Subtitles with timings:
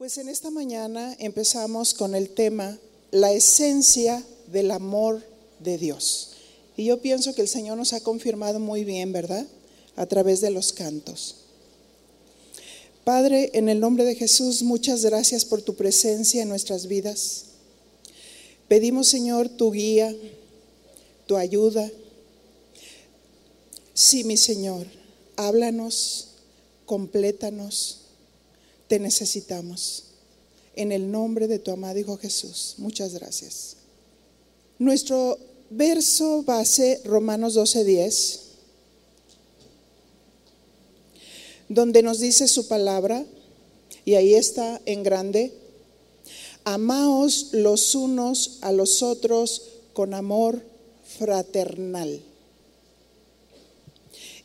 [0.00, 2.78] Pues en esta mañana empezamos con el tema
[3.10, 5.22] la esencia del amor
[5.58, 6.30] de Dios.
[6.74, 9.46] Y yo pienso que el Señor nos ha confirmado muy bien, ¿verdad?
[9.96, 11.36] A través de los cantos.
[13.04, 17.44] Padre, en el nombre de Jesús, muchas gracias por tu presencia en nuestras vidas.
[18.68, 20.16] Pedimos, Señor, tu guía,
[21.26, 21.90] tu ayuda.
[23.92, 24.86] Sí, mi Señor,
[25.36, 26.28] háblanos,
[26.86, 28.00] complétanos.
[28.90, 30.02] Te necesitamos.
[30.74, 32.74] En el nombre de tu amado Hijo Jesús.
[32.78, 33.76] Muchas gracias.
[34.80, 35.38] Nuestro
[35.70, 38.40] verso base, Romanos 12:10,
[41.68, 43.24] donde nos dice su palabra,
[44.04, 45.52] y ahí está en grande,
[46.64, 50.60] amaos los unos a los otros con amor
[51.16, 52.20] fraternal.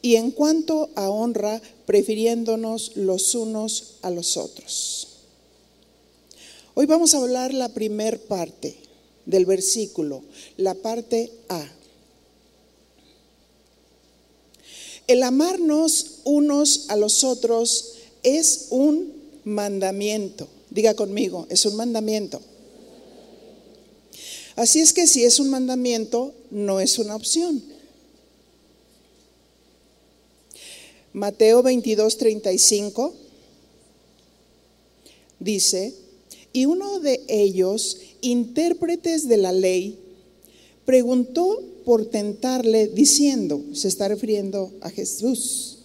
[0.05, 5.07] Y en cuanto a honra, prefiriéndonos los unos a los otros.
[6.75, 8.75] Hoy vamos a hablar la primer parte
[9.25, 10.21] del versículo,
[10.57, 11.67] la parte A.
[15.07, 19.11] El amarnos unos a los otros es un
[19.43, 20.47] mandamiento.
[20.69, 22.39] Diga conmigo, es un mandamiento.
[24.55, 27.73] Así es que si es un mandamiento, no es una opción.
[31.15, 33.13] Mateo 22, 35
[35.39, 35.93] dice,
[36.51, 39.97] y uno de ellos, intérpretes de la ley,
[40.83, 45.77] preguntó por tentarle diciendo, se está refiriendo a Jesús.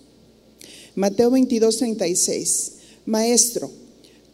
[0.97, 2.73] Mateo 22, 36,
[3.07, 3.71] Maestro,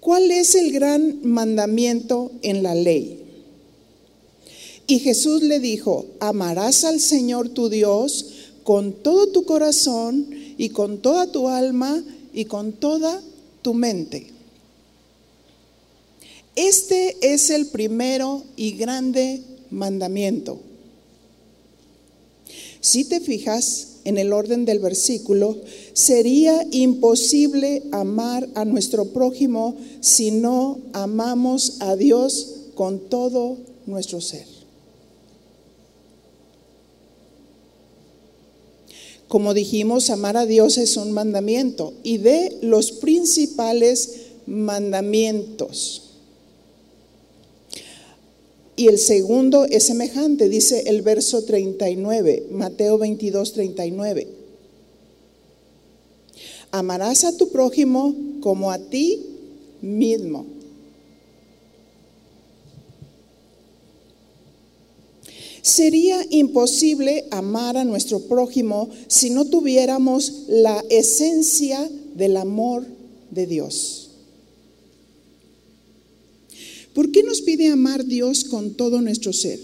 [0.00, 3.20] ¿cuál es el gran mandamiento en la ley?
[4.86, 8.28] Y Jesús le dijo, amarás al Señor tu Dios
[8.64, 13.21] con todo tu corazón y con toda tu alma y con toda
[13.62, 14.27] tu mente.
[16.55, 20.59] Este es el primero y grande mandamiento.
[22.81, 25.59] Si te fijas en el orden del versículo,
[25.93, 34.56] sería imposible amar a nuestro prójimo si no amamos a Dios con todo nuestro ser.
[39.28, 46.03] Como dijimos, amar a Dios es un mandamiento y de los principales mandamientos.
[48.76, 54.28] Y el segundo es semejante, dice el verso 39, Mateo 22, 39.
[56.70, 59.25] Amarás a tu prójimo como a ti
[59.81, 60.56] mismo.
[65.66, 72.87] Sería imposible amar a nuestro prójimo si no tuviéramos la esencia del amor
[73.32, 74.10] de Dios.
[76.94, 79.59] ¿Por qué nos pide amar Dios con todo nuestro ser?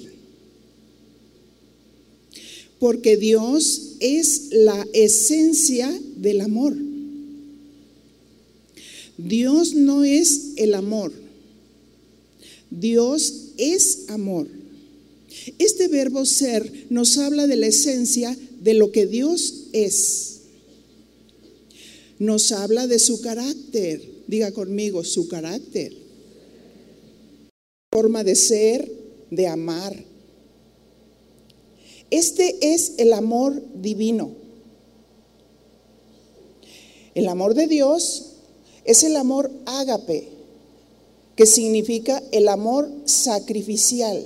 [2.80, 6.76] Porque Dios es la esencia del amor.
[9.18, 11.12] Dios no es el amor.
[12.72, 14.61] Dios es amor.
[15.58, 20.40] Este verbo ser nos habla de la esencia de lo que Dios es.
[22.18, 24.00] Nos habla de su carácter.
[24.26, 25.92] Diga conmigo, su carácter.
[27.92, 28.90] Forma de ser,
[29.30, 30.04] de amar.
[32.10, 34.42] Este es el amor divino.
[37.14, 38.32] El amor de Dios
[38.84, 40.28] es el amor ágape,
[41.36, 44.22] que significa el amor sacrificial.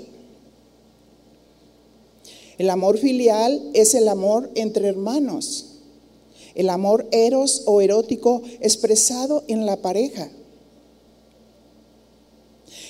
[2.59, 5.67] El amor filial es el amor entre hermanos.
[6.55, 10.31] El amor eros o erótico expresado en la pareja.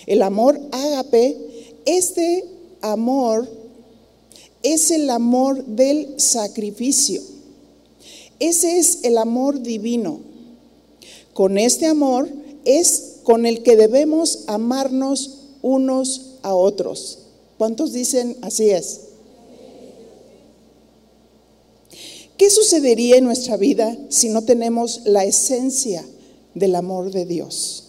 [0.06, 1.36] El amor ágape,
[1.84, 2.44] este
[2.80, 3.48] amor
[4.62, 7.20] es el amor del sacrificio.
[8.38, 10.20] Ese es el amor divino.
[11.34, 12.28] Con este amor
[12.64, 17.18] es con el que debemos amarnos unos a otros.
[17.58, 19.05] ¿Cuántos dicen así es?
[22.36, 26.04] ¿Qué sucedería en nuestra vida si no tenemos la esencia
[26.54, 27.84] del amor de Dios?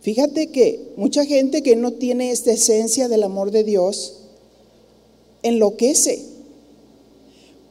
[0.00, 4.14] Fíjate que mucha gente que no tiene esta esencia del amor de Dios
[5.42, 6.24] enloquece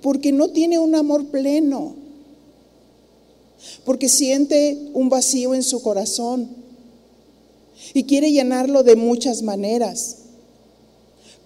[0.02, 1.96] porque no tiene un amor pleno,
[3.84, 6.48] porque siente un vacío en su corazón
[7.94, 10.17] y quiere llenarlo de muchas maneras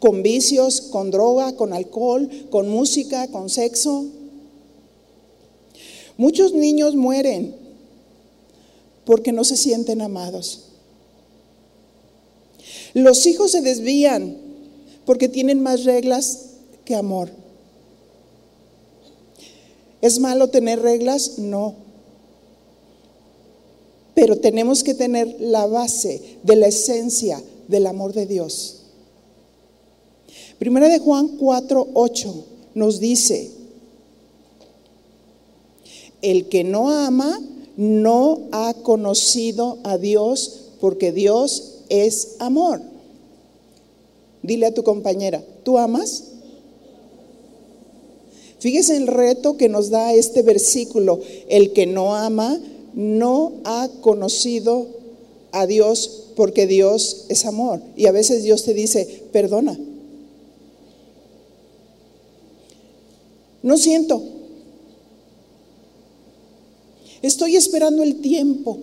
[0.01, 4.05] con vicios, con droga, con alcohol, con música, con sexo.
[6.17, 7.55] Muchos niños mueren
[9.05, 10.63] porque no se sienten amados.
[12.95, 14.37] Los hijos se desvían
[15.05, 16.45] porque tienen más reglas
[16.83, 17.29] que amor.
[20.01, 21.37] ¿Es malo tener reglas?
[21.37, 21.75] No.
[24.15, 28.80] Pero tenemos que tener la base de la esencia del amor de Dios.
[30.61, 33.49] Primera de Juan 4, 8 nos dice,
[36.21, 37.41] el que no ama
[37.77, 42.79] no ha conocido a Dios porque Dios es amor.
[44.43, 46.25] Dile a tu compañera, ¿tú amas?
[48.59, 51.21] Fíjese el reto que nos da este versículo.
[51.49, 52.61] El que no ama
[52.93, 54.85] no ha conocido
[55.53, 57.81] a Dios porque Dios es amor.
[57.97, 59.79] Y a veces Dios te dice, perdona.
[63.63, 64.21] No siento.
[67.21, 68.79] Estoy esperando el tiempo.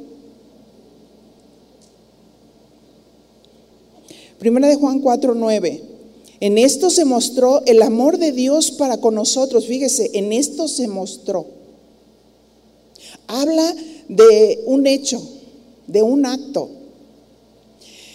[4.38, 5.82] Primera de Juan 4, 9.
[6.40, 9.66] En esto se mostró el amor de Dios para con nosotros.
[9.66, 11.46] Fíjese, en esto se mostró.
[13.26, 13.74] Habla
[14.08, 15.20] de un hecho,
[15.88, 16.70] de un acto,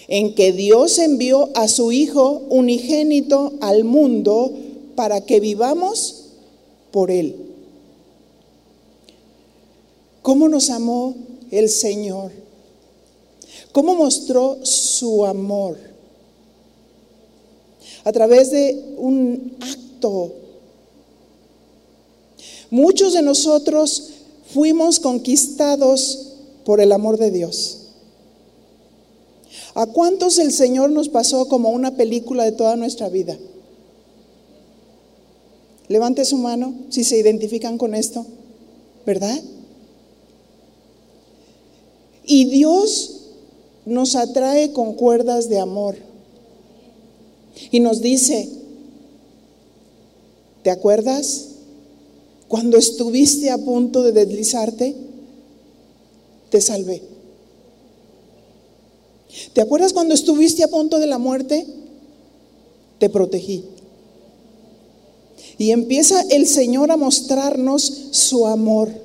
[0.08, 4.54] en que Dios envió a su Hijo unigénito al mundo
[4.96, 6.23] para que vivamos
[6.94, 7.36] por Él.
[10.22, 11.14] ¿Cómo nos amó
[11.52, 12.32] el Señor?
[13.74, 15.92] ¿Cómo mostró su amor?
[18.04, 20.34] a través de un acto.
[22.70, 24.10] Muchos de nosotros
[24.54, 26.34] fuimos conquistados
[26.66, 27.80] por el amor de Dios.
[29.76, 33.38] ¿A cuántos el Señor nos pasó como una película de toda nuestra vida?
[35.88, 38.26] Levante su mano si se identifican con esto,
[39.06, 39.40] ¿verdad?
[42.26, 43.24] Y Dios
[43.86, 45.96] nos atrae con cuerdas de amor.
[47.72, 48.50] Y nos dice,
[50.64, 51.50] ¿te acuerdas?
[52.48, 54.96] Cuando estuviste a punto de deslizarte,
[56.50, 57.02] te salvé.
[59.54, 61.66] ¿Te acuerdas cuando estuviste a punto de la muerte?
[63.00, 63.66] Te protegí.
[65.58, 69.04] Y empieza el Señor a mostrarnos su amor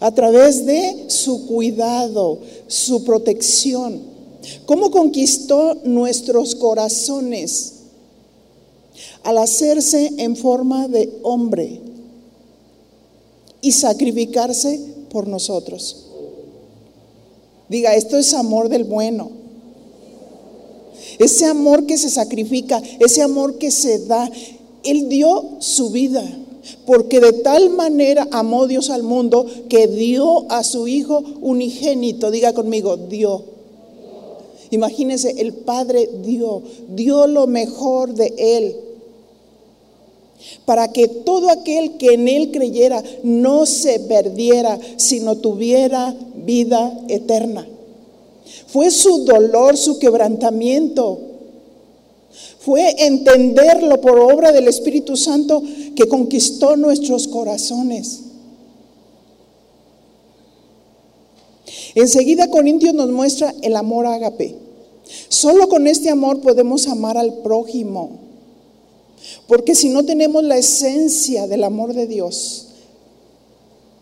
[0.00, 4.00] a través de su cuidado, su protección.
[4.66, 7.72] ¿Cómo conquistó nuestros corazones?
[9.22, 11.80] Al hacerse en forma de hombre
[13.60, 16.06] y sacrificarse por nosotros.
[17.68, 19.30] Diga, esto es amor del bueno.
[21.18, 24.30] Ese amor que se sacrifica, ese amor que se da.
[24.84, 26.22] Él dio su vida,
[26.84, 32.30] porque de tal manera amó Dios al mundo que dio a su Hijo unigénito.
[32.30, 33.56] Diga conmigo, dio
[34.70, 38.76] Imagínense, el Padre dio, dio lo mejor de Él
[40.64, 47.66] para que todo aquel que en Él creyera no se perdiera, sino tuviera vida eterna.
[48.66, 51.20] Fue su dolor, su quebrantamiento.
[52.58, 55.62] Fue entenderlo por obra del Espíritu Santo
[55.94, 58.22] que conquistó nuestros corazones.
[61.94, 64.54] Enseguida Corintios nos muestra el amor ágape.
[65.28, 68.18] Solo con este amor podemos amar al prójimo.
[69.46, 72.66] Porque si no tenemos la esencia del amor de Dios,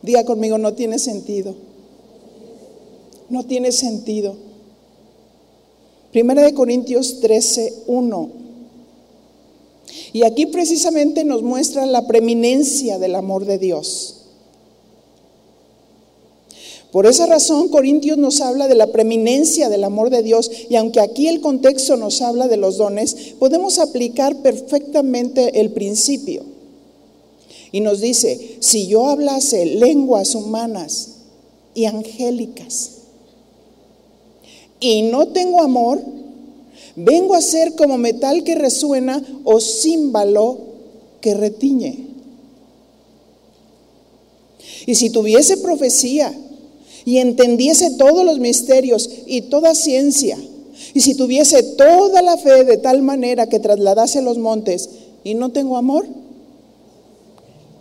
[0.02, 1.54] diga conmigo, no tiene sentido.
[3.28, 4.36] No tiene sentido.
[6.14, 8.30] Primera de Corintios 13, 1.
[10.12, 14.18] Y aquí precisamente nos muestra la preeminencia del amor de Dios.
[16.92, 21.00] Por esa razón, Corintios nos habla de la preeminencia del amor de Dios y aunque
[21.00, 26.44] aquí el contexto nos habla de los dones, podemos aplicar perfectamente el principio.
[27.72, 31.08] Y nos dice, si yo hablase lenguas humanas
[31.74, 32.93] y angélicas
[34.80, 36.02] y no tengo amor,
[36.96, 40.58] vengo a ser como metal que resuena o címbalo
[41.20, 42.06] que retiñe.
[44.86, 46.32] Y si tuviese profecía
[47.04, 50.38] y entendiese todos los misterios y toda ciencia,
[50.92, 54.90] y si tuviese toda la fe de tal manera que trasladase los montes
[55.22, 56.06] y no tengo amor,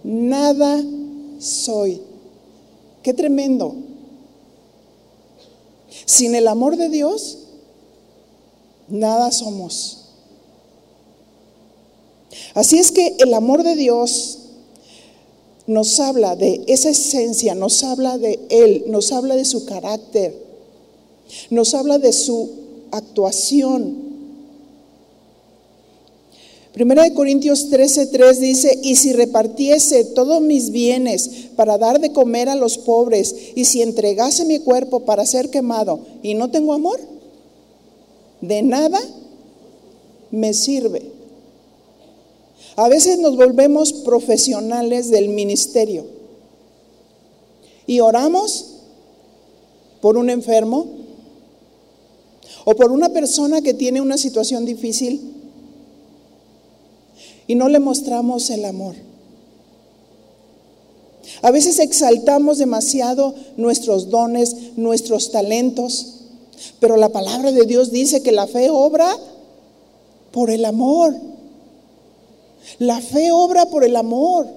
[0.03, 0.83] nada
[1.39, 2.01] soy.
[3.01, 3.75] Qué tremendo.
[6.05, 7.39] Sin el amor de Dios,
[8.88, 10.00] nada somos.
[12.53, 14.39] Así es que el amor de Dios
[15.65, 20.35] nos habla de esa esencia, nos habla de Él, nos habla de su carácter,
[21.50, 22.51] nos habla de su
[22.91, 24.02] actuación.
[26.74, 32.50] Primera de Corintios 13:3 dice, y si repartiese todos mis bienes para dar de comer
[32.50, 37.00] a los pobres, y si entregase mi cuerpo para ser quemado, y no tengo amor,
[38.42, 39.00] de nada
[40.32, 41.12] me sirve.
[42.75, 46.06] A veces nos volvemos profesionales del ministerio
[47.86, 48.77] y oramos
[50.01, 50.88] por un enfermo
[52.65, 55.42] o por una persona que tiene una situación difícil
[57.47, 58.95] y no le mostramos el amor.
[61.41, 66.07] A veces exaltamos demasiado nuestros dones, nuestros talentos,
[66.79, 69.15] pero la palabra de Dios dice que la fe obra
[70.31, 71.15] por el amor.
[72.79, 74.47] La fe obra por el amor.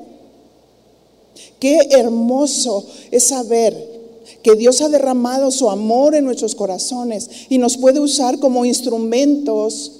[1.58, 3.96] Qué hermoso es saber
[4.42, 9.92] que Dios ha derramado su amor en nuestros corazones y nos puede usar como instrumentos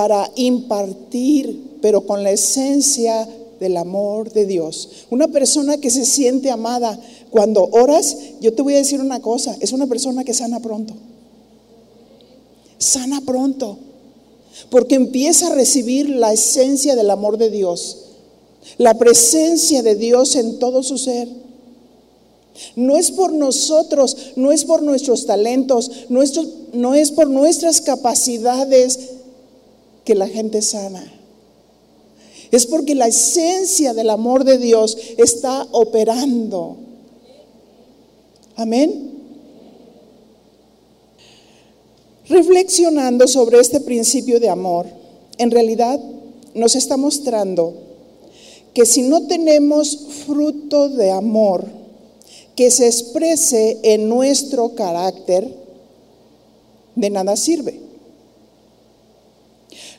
[0.00, 3.28] para impartir, pero con la esencia
[3.60, 4.88] del amor de Dios.
[5.10, 9.54] Una persona que se siente amada, cuando oras, yo te voy a decir una cosa,
[9.60, 10.94] es una persona que sana pronto.
[12.78, 13.76] Sana pronto
[14.70, 17.98] porque empieza a recibir la esencia del amor de Dios,
[18.78, 21.28] la presencia de Dios en todo su ser.
[22.74, 29.19] No es por nosotros, no es por nuestros talentos, no es por nuestras capacidades
[30.10, 31.04] que la gente sana.
[32.50, 36.78] Es porque la esencia del amor de Dios está operando.
[38.56, 39.12] Amén.
[42.28, 44.86] Reflexionando sobre este principio de amor,
[45.38, 46.00] en realidad
[46.54, 47.72] nos está mostrando
[48.74, 51.66] que si no tenemos fruto de amor
[52.56, 55.54] que se exprese en nuestro carácter,
[56.96, 57.89] de nada sirve.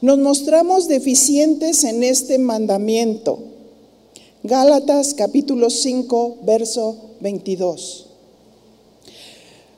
[0.02, 3.38] Nos mostramos deficientes en este mandamiento.
[4.42, 8.08] Gálatas capítulo 5, verso 22.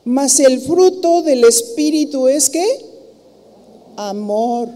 [0.05, 2.65] Mas el fruto del Espíritu es que
[3.97, 4.69] amor.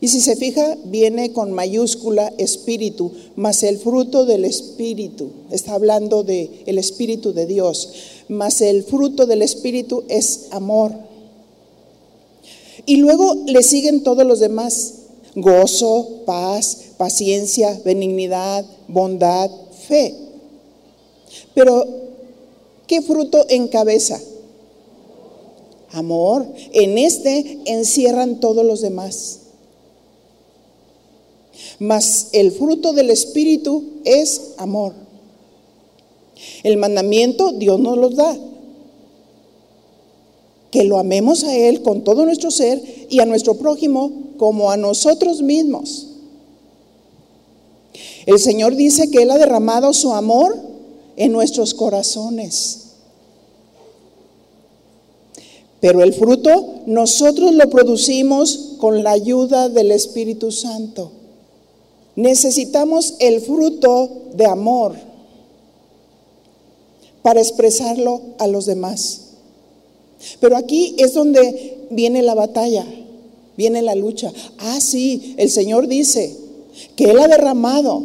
[0.00, 6.22] Y si se fija, viene con mayúscula espíritu, mas el fruto del espíritu, está hablando
[6.22, 7.88] de el espíritu de Dios,
[8.28, 11.05] mas el fruto del espíritu es amor.
[12.86, 14.94] Y luego le siguen todos los demás,
[15.34, 19.50] gozo, paz, paciencia, benignidad, bondad,
[19.86, 20.14] fe.
[21.52, 22.06] Pero
[22.86, 24.20] ¿Qué fruto encabeza?
[25.90, 26.46] Amor.
[26.72, 29.40] En este encierran todos los demás.
[31.78, 34.92] Mas el fruto del Espíritu es amor.
[36.62, 38.36] El mandamiento Dios nos lo da.
[40.70, 44.76] Que lo amemos a Él con todo nuestro ser y a nuestro prójimo como a
[44.76, 46.08] nosotros mismos.
[48.26, 50.58] El Señor dice que Él ha derramado su amor
[51.16, 52.82] en nuestros corazones.
[55.80, 61.12] Pero el fruto nosotros lo producimos con la ayuda del Espíritu Santo.
[62.16, 64.94] Necesitamos el fruto de amor
[67.22, 69.25] para expresarlo a los demás.
[70.40, 72.84] Pero aquí es donde viene la batalla,
[73.56, 74.32] viene la lucha.
[74.58, 76.36] Ah, sí, el Señor dice
[76.94, 78.02] que Él ha derramado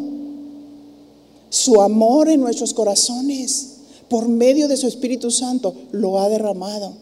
[1.49, 3.67] su amor en nuestros corazones
[4.09, 6.93] por medio de su Espíritu Santo, lo ha derramado.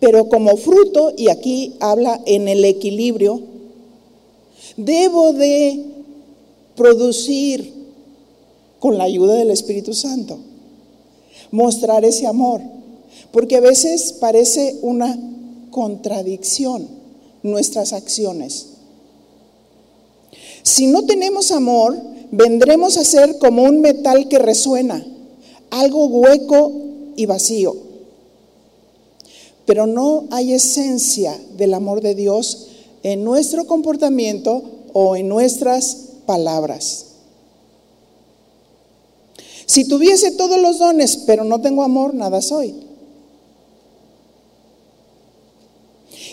[0.00, 3.40] Pero como fruto, y aquí habla en el equilibrio,
[4.76, 5.84] debo de
[6.76, 7.72] producir
[8.78, 10.38] con la ayuda del Espíritu Santo,
[11.50, 12.60] mostrar ese amor,
[13.32, 15.18] porque a veces parece una
[15.70, 16.98] contradicción
[17.42, 18.66] nuestras acciones.
[20.62, 21.96] Si no tenemos amor,
[22.30, 25.04] vendremos a ser como un metal que resuena,
[25.70, 26.72] algo hueco
[27.16, 27.76] y vacío.
[29.66, 32.68] Pero no hay esencia del amor de Dios
[33.02, 34.62] en nuestro comportamiento
[34.92, 37.07] o en nuestras palabras.
[39.68, 42.74] Si tuviese todos los dones, pero no tengo amor, nada soy.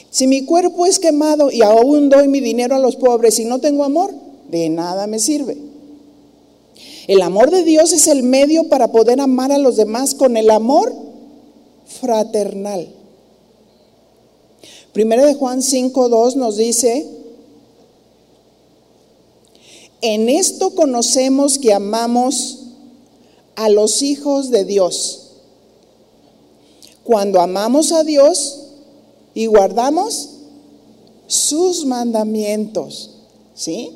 [0.10, 3.60] Si mi cuerpo es quemado y aún doy mi dinero a los pobres y no
[3.60, 4.14] tengo amor,
[4.50, 5.58] de nada me sirve.
[7.08, 10.50] El amor de Dios es el medio para poder amar a los demás con el
[10.50, 10.96] amor
[12.00, 12.88] fraternal.
[14.94, 17.06] Primera de Juan 5.2 nos dice,
[20.00, 22.62] En esto conocemos que amamos
[23.56, 25.22] a los hijos de Dios.
[27.04, 28.62] Cuando amamos a Dios
[29.34, 30.30] y guardamos
[31.28, 33.12] sus mandamientos,
[33.54, 33.92] ¿sí?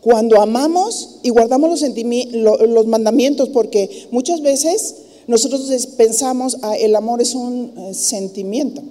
[0.00, 4.96] Cuando amamos y guardamos los, los mandamientos, porque muchas veces
[5.26, 8.82] nosotros pensamos, ah, el amor es un eh, sentimiento.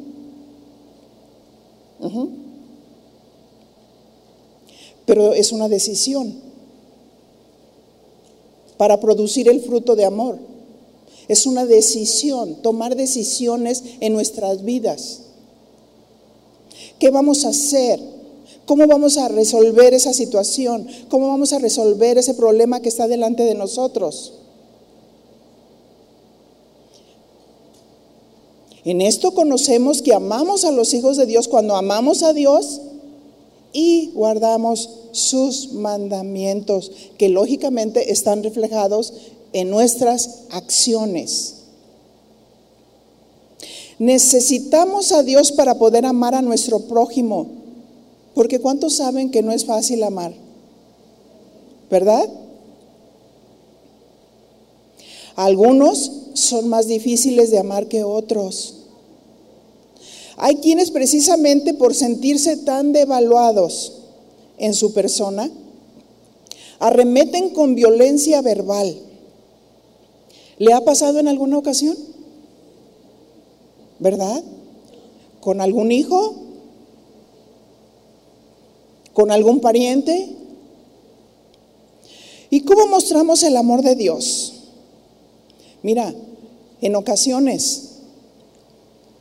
[5.05, 6.50] Pero es una decisión
[8.81, 10.39] para producir el fruto de amor.
[11.27, 15.19] Es una decisión, tomar decisiones en nuestras vidas.
[16.97, 18.00] ¿Qué vamos a hacer?
[18.65, 20.88] ¿Cómo vamos a resolver esa situación?
[21.09, 24.33] ¿Cómo vamos a resolver ese problema que está delante de nosotros?
[28.83, 32.81] En esto conocemos que amamos a los hijos de Dios cuando amamos a Dios
[33.73, 39.13] y guardamos sus mandamientos, que lógicamente están reflejados
[39.53, 41.56] en nuestras acciones.
[44.00, 47.48] Necesitamos a Dios para poder amar a nuestro prójimo,
[48.34, 50.34] porque ¿cuántos saben que no es fácil amar?
[51.89, 52.27] ¿Verdad?
[55.36, 58.75] Algunos son más difíciles de amar que otros.
[60.38, 64.00] Hay quienes precisamente por sentirse tan devaluados
[64.58, 65.50] en su persona,
[66.79, 68.96] arremeten con violencia verbal.
[70.58, 71.98] ¿Le ha pasado en alguna ocasión?
[74.00, 74.43] ¿Verdad?
[75.39, 76.36] ¿Con algún hijo?
[79.13, 80.36] ¿Con algún pariente?
[82.50, 84.53] ¿Y cómo mostramos el amor de Dios?
[85.84, 86.13] Mira,
[86.81, 87.89] en ocasiones,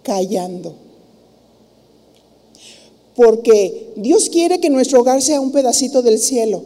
[0.02, 0.74] callando.
[3.22, 6.62] Porque Dios quiere que nuestro hogar sea un pedacito del cielo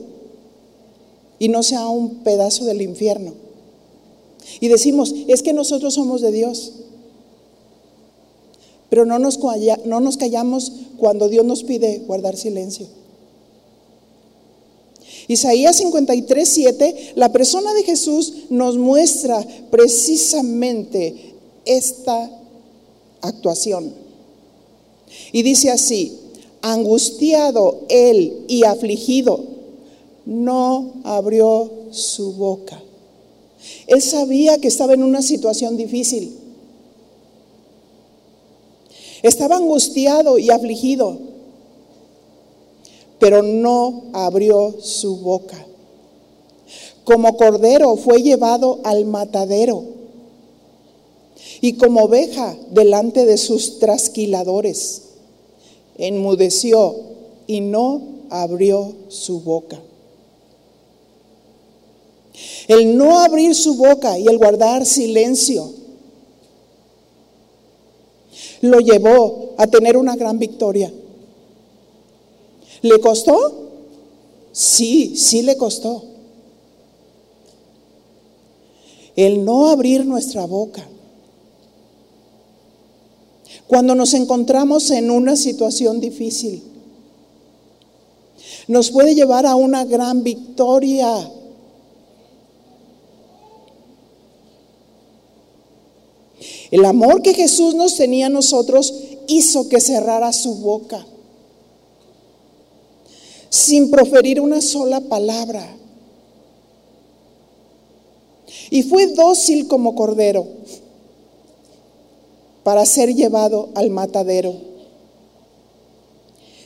[1.40, 3.34] y no sea un pedazo del infierno.
[4.60, 6.74] Y decimos, es que nosotros somos de Dios.
[8.88, 9.40] Pero no nos,
[9.84, 12.86] no nos callamos cuando Dios nos pide guardar silencio.
[15.26, 22.30] Isaías 53, 7, la persona de Jesús nos muestra precisamente esta
[23.22, 23.92] actuación.
[25.32, 26.20] Y dice así,
[26.72, 29.40] angustiado él y afligido,
[30.26, 32.82] no abrió su boca.
[33.86, 36.36] Él sabía que estaba en una situación difícil.
[39.22, 41.18] Estaba angustiado y afligido
[43.24, 45.56] pero no abrió su boca.
[47.04, 49.82] Como cordero fue llevado al matadero
[51.62, 55.03] y como oveja delante de sus trasquiladores.
[55.96, 56.94] Enmudeció
[57.46, 59.80] y no abrió su boca.
[62.66, 65.70] El no abrir su boca y el guardar silencio
[68.60, 70.92] lo llevó a tener una gran victoria.
[72.82, 73.64] ¿Le costó?
[74.52, 76.04] Sí, sí le costó.
[79.16, 80.86] El no abrir nuestra boca.
[83.66, 86.62] Cuando nos encontramos en una situación difícil,
[88.68, 91.30] nos puede llevar a una gran victoria.
[96.70, 98.92] El amor que Jesús nos tenía a nosotros
[99.28, 101.06] hizo que cerrara su boca
[103.48, 105.76] sin proferir una sola palabra.
[108.70, 110.46] Y fue dócil como cordero
[112.64, 114.54] para ser llevado al matadero.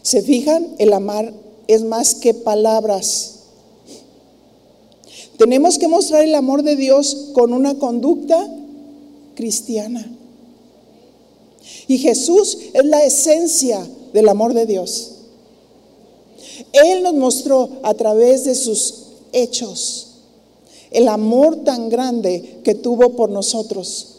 [0.01, 0.75] ¿Se fijan?
[0.79, 1.35] El amar
[1.67, 3.35] es más que palabras.
[5.37, 8.49] Tenemos que mostrar el amor de Dios con una conducta
[9.35, 10.11] cristiana.
[11.87, 15.13] Y Jesús es la esencia del amor de Dios.
[16.73, 18.95] Él nos mostró a través de sus
[19.33, 20.07] hechos
[20.91, 24.18] el amor tan grande que tuvo por nosotros.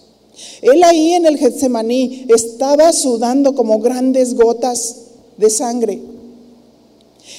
[0.61, 4.95] Él ahí en el Getsemaní estaba sudando como grandes gotas
[5.37, 6.01] de sangre.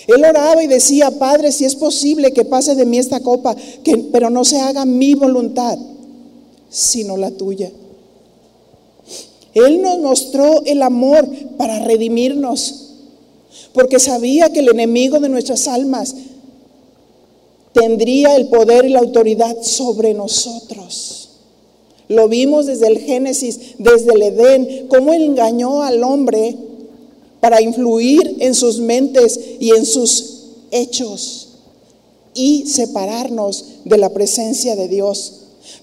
[0.06, 3.96] Él oraba y decía, Padre, si es posible que pase de mí esta copa, que,
[4.12, 5.78] pero no se haga mi voluntad,
[6.68, 7.70] sino la tuya.
[9.54, 12.86] Él nos mostró el amor para redimirnos
[13.72, 16.14] porque sabía que el enemigo de nuestras almas
[17.72, 21.19] tendría el poder y la autoridad sobre nosotros.
[22.10, 26.56] Lo vimos desde el Génesis, desde el Edén, cómo engañó al hombre
[27.38, 31.50] para influir en sus mentes y en sus hechos
[32.34, 35.34] y separarnos de la presencia de Dios.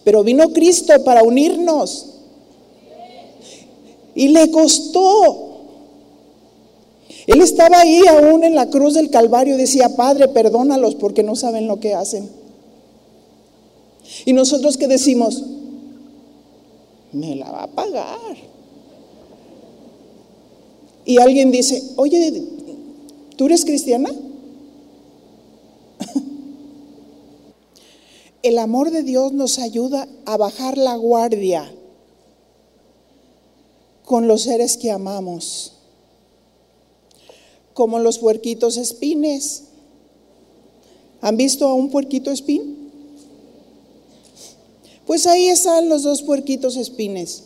[0.04, 2.08] Pero vino Cristo para unirnos.
[4.13, 5.62] Y le costó.
[7.26, 11.38] Él estaba ahí aún en la cruz del Calvario y decía, Padre, perdónalos porque no
[11.38, 12.30] saben lo que hacen.
[14.26, 15.42] Y nosotros que decimos,
[17.12, 18.38] me la va a pagar.
[21.06, 22.43] Y alguien dice, oye,
[23.38, 24.10] ¿tú eres cristiana?
[28.43, 31.74] El amor de Dios nos ayuda a bajar la guardia
[34.04, 35.74] con los seres que amamos,
[37.74, 39.63] como los puerquitos espines.
[41.22, 42.77] ¿Han visto a un puerquito espín?
[45.08, 47.43] Pues ahí están los dos puerquitos espines.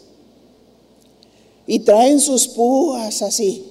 [1.67, 3.63] Y traen sus púas así.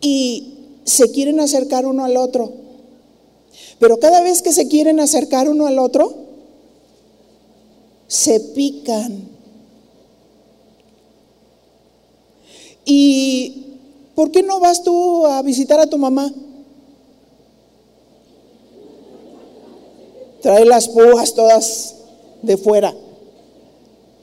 [0.00, 2.52] Y se quieren acercar uno al otro.
[3.78, 6.14] Pero cada vez que se quieren acercar uno al otro,
[8.08, 9.28] se pican.
[12.86, 13.64] ¿Y
[14.14, 16.32] por qué no vas tú a visitar a tu mamá?
[20.44, 21.94] Trae las púas todas
[22.42, 22.94] de fuera,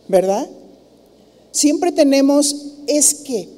[0.07, 0.47] ¿verdad?
[1.51, 2.55] Siempre tenemos
[2.87, 3.49] es que.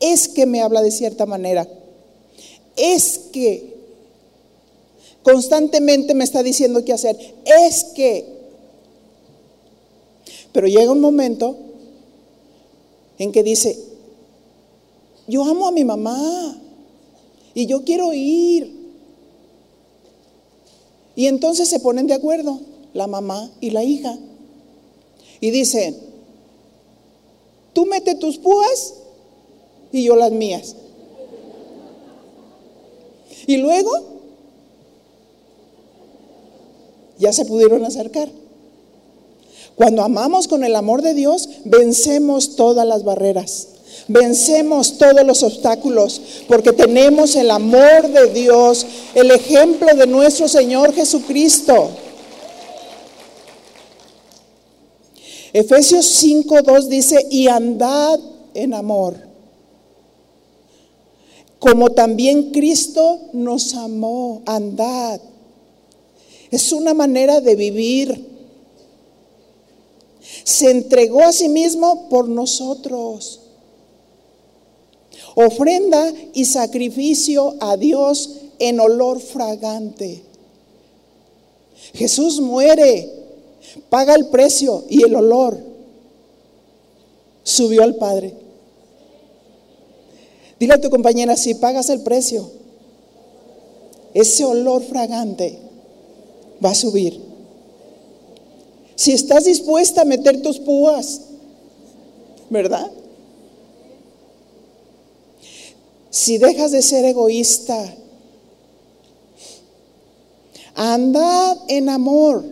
[0.00, 1.68] Es que me habla de cierta manera
[2.76, 3.74] es que
[5.22, 8.42] constantemente me está diciendo qué hacer, es que.
[10.52, 11.56] Pero llega un momento
[13.18, 13.78] en que dice,
[15.26, 16.58] yo amo a mi mamá
[17.54, 18.71] y yo quiero ir.
[21.14, 22.60] Y entonces se ponen de acuerdo
[22.94, 24.18] la mamá y la hija.
[25.40, 25.96] Y dicen,
[27.72, 28.94] tú mete tus púas
[29.90, 30.76] y yo las mías.
[33.46, 33.90] Y luego
[37.18, 38.30] ya se pudieron acercar.
[39.74, 43.68] Cuando amamos con el amor de Dios, vencemos todas las barreras,
[44.08, 50.94] vencemos todos los obstáculos, porque tenemos el amor de Dios, el ejemplo de nuestro Señor
[50.94, 51.90] Jesucristo.
[55.52, 58.18] Efesios 5.2 dice, y andad
[58.54, 59.32] en amor
[61.62, 65.20] como también Cristo nos amó, andad.
[66.50, 68.26] Es una manera de vivir.
[70.42, 73.41] Se entregó a sí mismo por nosotros.
[75.34, 80.22] Ofrenda y sacrificio a Dios en olor fragante.
[81.94, 83.10] Jesús muere,
[83.88, 85.58] paga el precio y el olor
[87.42, 88.34] subió al Padre.
[90.58, 92.48] Dile a tu compañera, si pagas el precio,
[94.14, 95.58] ese olor fragante
[96.64, 97.20] va a subir.
[98.94, 101.22] Si estás dispuesta a meter tus púas,
[102.50, 102.90] ¿verdad?
[106.12, 107.96] Si dejas de ser egoísta,
[110.74, 112.44] andad en amor.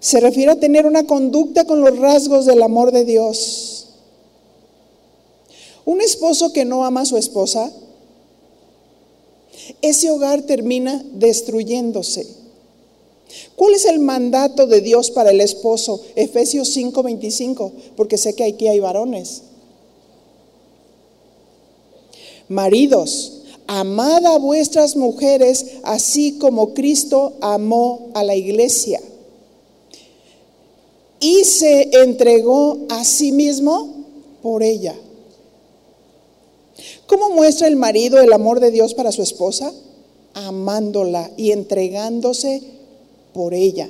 [0.00, 3.88] Se refiere a tener una conducta con los rasgos del amor de Dios.
[5.84, 7.70] Un esposo que no ama a su esposa,
[9.82, 12.26] ese hogar termina destruyéndose.
[13.56, 16.00] ¿Cuál es el mandato de Dios para el esposo?
[16.14, 19.42] Efesios 5:25, porque sé que aquí hay varones.
[22.48, 29.00] Maridos, amad a vuestras mujeres así como Cristo amó a la iglesia
[31.18, 34.04] y se entregó a sí mismo
[34.42, 34.94] por ella
[37.06, 39.72] ¿Cómo muestra el marido el amor de Dios para su esposa?
[40.34, 42.62] Amándola y entregándose
[43.32, 43.88] por ella.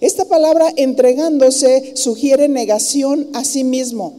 [0.00, 4.14] Esta palabra entregándose sugiere negación a sí mismo.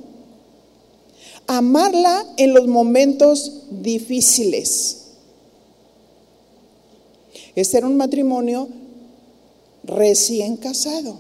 [1.48, 4.98] Amarla en los momentos difíciles.
[7.56, 8.70] Este era un matrimonio
[9.84, 11.20] recién casado.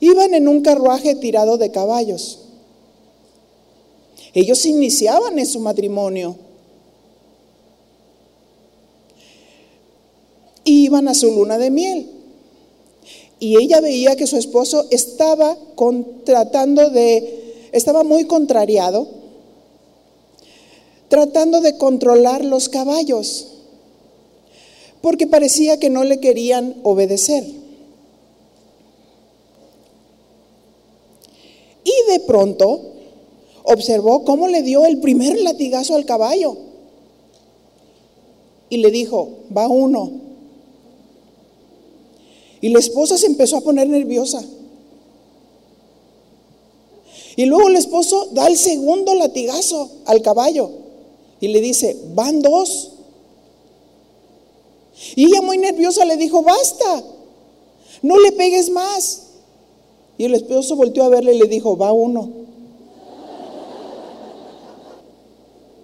[0.00, 2.40] Iban en un carruaje tirado de caballos.
[4.34, 6.36] Ellos iniciaban en su matrimonio.
[10.64, 12.10] Iban a su luna de miel.
[13.38, 15.56] Y ella veía que su esposo estaba
[16.24, 17.43] tratando de,
[17.74, 19.08] estaba muy contrariado,
[21.08, 23.48] tratando de controlar los caballos,
[25.00, 27.44] porque parecía que no le querían obedecer.
[31.82, 32.80] Y de pronto
[33.64, 36.56] observó cómo le dio el primer latigazo al caballo.
[38.70, 40.12] Y le dijo, va uno.
[42.60, 44.42] Y la esposa se empezó a poner nerviosa.
[47.36, 50.70] Y luego el esposo da el segundo latigazo al caballo
[51.40, 52.92] y le dice, van dos.
[55.16, 57.04] Y ella muy nerviosa le dijo, basta,
[58.02, 59.22] no le pegues más.
[60.16, 62.44] Y el esposo volteó a verle y le dijo, va uno.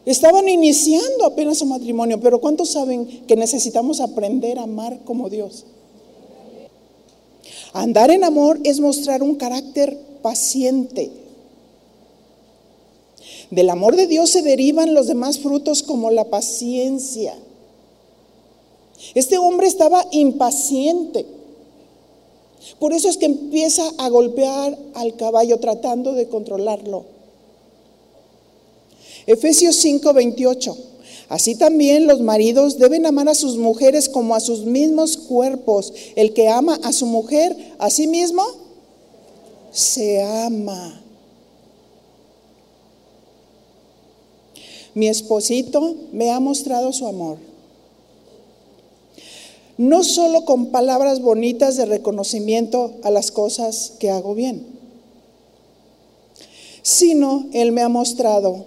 [0.06, 5.66] Estaban iniciando apenas su matrimonio, pero ¿cuántos saben que necesitamos aprender a amar como Dios?
[7.72, 11.19] Andar en amor es mostrar un carácter paciente.
[13.50, 17.34] Del amor de Dios se derivan los demás frutos como la paciencia.
[19.14, 21.26] Este hombre estaba impaciente.
[22.78, 27.04] Por eso es que empieza a golpear al caballo tratando de controlarlo.
[29.26, 30.76] Efesios 5:28.
[31.28, 35.92] Así también los maridos deben amar a sus mujeres como a sus mismos cuerpos.
[36.16, 38.44] El que ama a su mujer a sí mismo
[39.72, 41.00] se ama.
[44.94, 47.38] Mi esposito me ha mostrado su amor
[49.80, 54.66] no solo con palabras bonitas de reconocimiento a las cosas que hago bien,
[56.82, 58.66] sino Él me ha mostrado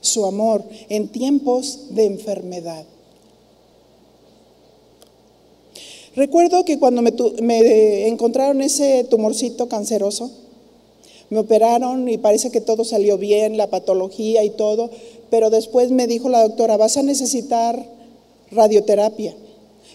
[0.00, 2.86] su amor en tiempos de enfermedad.
[6.14, 10.30] Recuerdo que cuando me, encontraron ese tumorcito canceroso,
[11.28, 14.88] me operaron y parece que todo salió bien, la patología y todo,
[15.30, 17.86] pero después me dijo la doctora, vas a necesitar
[18.50, 19.34] radioterapia.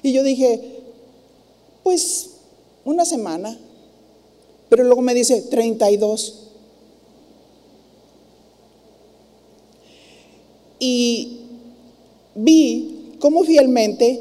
[0.04, 0.82] Y yo dije,
[1.84, 2.32] pues
[2.86, 3.58] una semana.
[4.70, 6.48] Pero luego me dice 32.
[10.80, 11.38] Y
[12.36, 14.20] vi cómo fielmente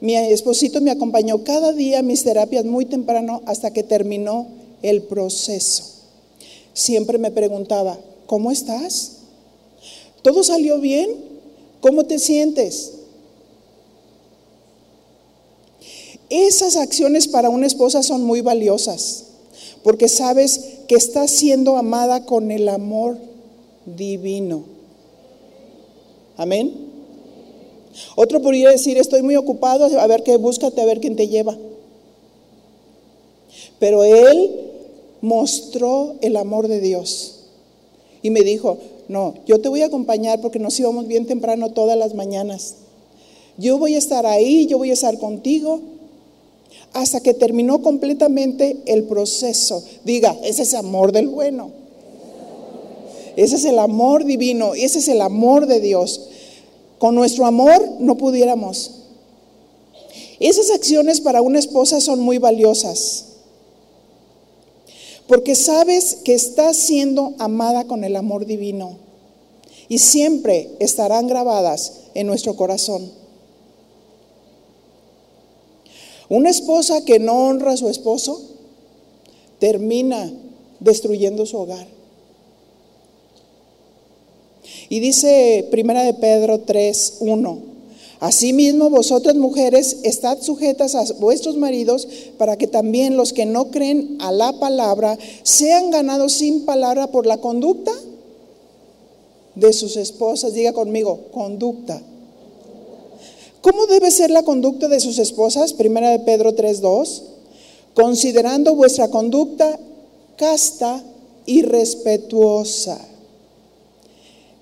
[0.00, 4.48] mi esposito me acompañó cada día a mis terapias muy temprano hasta que terminó
[4.82, 5.84] el proceso.
[6.74, 9.21] Siempre me preguntaba, ¿cómo estás?
[10.22, 11.14] ¿Todo salió bien?
[11.80, 12.92] ¿Cómo te sientes?
[16.30, 19.24] Esas acciones para una esposa son muy valiosas,
[19.82, 23.18] porque sabes que está siendo amada con el amor
[23.84, 24.64] divino.
[26.36, 26.72] Amén.
[28.16, 31.56] Otro podría decir, estoy muy ocupado, a ver qué, búscate, a ver quién te lleva.
[33.78, 34.50] Pero él
[35.20, 37.40] mostró el amor de Dios
[38.22, 38.78] y me dijo,
[39.12, 42.76] no, yo te voy a acompañar porque nos íbamos bien temprano todas las mañanas.
[43.58, 45.80] Yo voy a estar ahí, yo voy a estar contigo
[46.94, 49.84] hasta que terminó completamente el proceso.
[50.04, 51.70] Diga, ese es amor del bueno.
[53.36, 56.28] Ese es el amor divino, ese es el amor de Dios.
[56.98, 58.92] Con nuestro amor no pudiéramos.
[60.40, 63.26] Esas acciones para una esposa son muy valiosas.
[65.26, 69.01] Porque sabes que estás siendo amada con el amor divino.
[69.88, 73.10] Y siempre estarán grabadas en nuestro corazón.
[76.28, 78.40] Una esposa que no honra a su esposo
[79.58, 80.32] termina
[80.80, 81.86] destruyendo su hogar.
[84.88, 87.72] Y dice Primera de Pedro 3, 1.
[88.20, 92.06] Asimismo, vosotras mujeres, estad sujetas a vuestros maridos
[92.38, 97.26] para que también los que no creen a la palabra sean ganados sin palabra por
[97.26, 97.92] la conducta
[99.54, 100.54] de sus esposas.
[100.54, 102.00] Diga conmigo, conducta.
[103.60, 105.72] ¿Cómo debe ser la conducta de sus esposas?
[105.72, 107.22] Primera de Pedro 3.2.
[107.94, 109.78] Considerando vuestra conducta
[110.36, 111.02] casta
[111.46, 112.98] y respetuosa.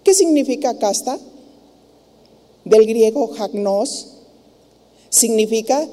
[0.05, 1.19] ¿Qué significa casta?
[2.65, 4.09] Del griego hagnos.
[5.09, 5.89] Significa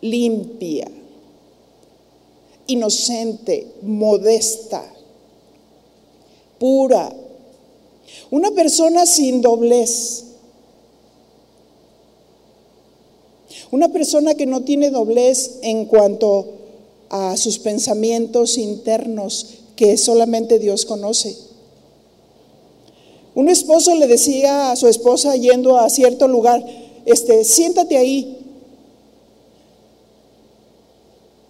[0.00, 0.90] limpia,
[2.66, 4.91] inocente, modesta,
[6.62, 7.12] pura.
[8.30, 10.26] Una persona sin doblez.
[13.72, 16.46] Una persona que no tiene doblez en cuanto
[17.10, 21.36] a sus pensamientos internos que solamente Dios conoce.
[23.34, 26.64] Un esposo le decía a su esposa yendo a cierto lugar,
[27.06, 28.38] este, siéntate ahí.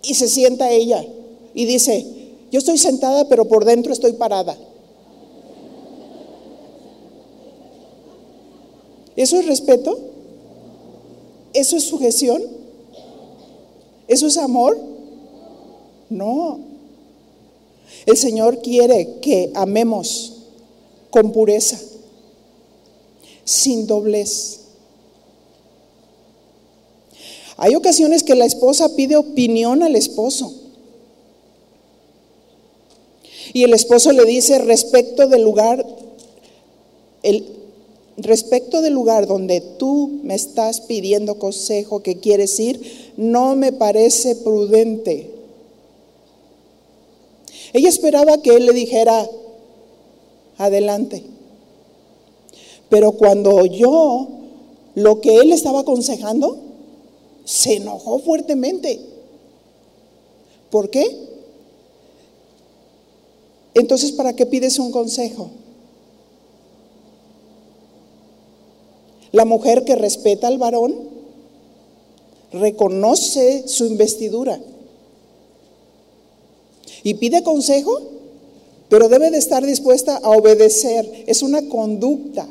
[0.05, 1.05] Y se sienta ella
[1.53, 2.07] y dice,
[2.51, 4.57] yo estoy sentada, pero por dentro estoy parada.
[9.16, 9.98] ¿Eso es respeto?
[11.53, 12.42] ¿Eso es sujeción?
[14.09, 14.79] ¿Eso es amor?
[16.09, 16.61] No.
[18.07, 20.35] El Señor quiere que amemos
[21.11, 21.79] con pureza,
[23.44, 24.61] sin doblez.
[27.57, 30.53] Hay ocasiones que la esposa pide opinión al esposo.
[33.53, 35.85] Y el esposo le dice respecto del lugar,
[37.22, 37.62] el,
[38.16, 44.37] respecto del lugar donde tú me estás pidiendo consejo que quieres ir, no me parece
[44.37, 45.31] prudente.
[47.72, 49.27] Ella esperaba que él le dijera,
[50.59, 51.22] adelante.
[52.88, 54.29] Pero cuando oyó
[54.94, 56.59] lo que él estaba aconsejando,
[57.44, 59.01] se enojó fuertemente.
[60.70, 61.07] ¿Por qué?
[63.75, 65.51] Entonces, ¿para qué pides un consejo?
[69.33, 70.95] La mujer que respeta al varón
[72.53, 74.61] reconoce su investidura
[77.03, 77.99] y pide consejo,
[78.88, 81.25] pero debe de estar dispuesta a obedecer.
[81.27, 82.47] Es una conducta.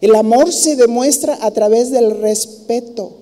[0.00, 3.12] El amor se demuestra a través del respeto.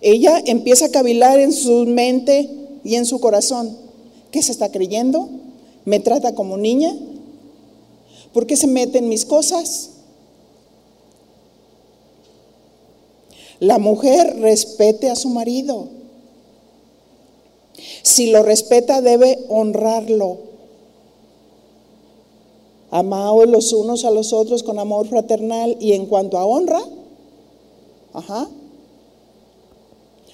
[0.00, 2.50] Ella empieza a cavilar en su mente
[2.82, 3.76] y en su corazón.
[4.30, 5.28] ¿Qué se está creyendo?
[5.84, 6.94] ¿Me trata como niña?
[8.34, 9.90] ¿Por qué se mete en mis cosas?
[13.60, 15.86] La mujer respete a su marido.
[18.02, 20.38] Si lo respeta, debe honrarlo.
[22.90, 25.76] Amaos los unos a los otros con amor fraternal.
[25.78, 26.82] Y en cuanto a honra,
[28.12, 28.48] ajá,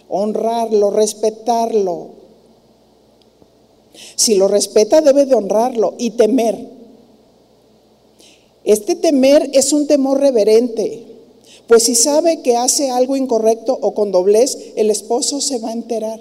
[0.08, 2.08] honrarlo, respetarlo.
[4.16, 6.79] Si lo respeta, debe de honrarlo y temer.
[8.64, 11.04] Este temer es un temor reverente,
[11.66, 15.74] pues si sabe que hace algo incorrecto o con doblez, el esposo se va a
[15.74, 16.20] enterar.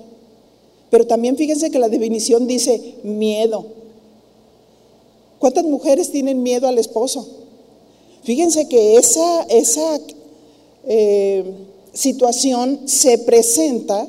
[0.89, 3.65] Pero también fíjense que la definición dice miedo.
[5.39, 7.27] ¿Cuántas mujeres tienen miedo al esposo?
[8.23, 9.47] Fíjense que esa,
[10.85, 11.43] eh,
[11.93, 14.07] situación se presenta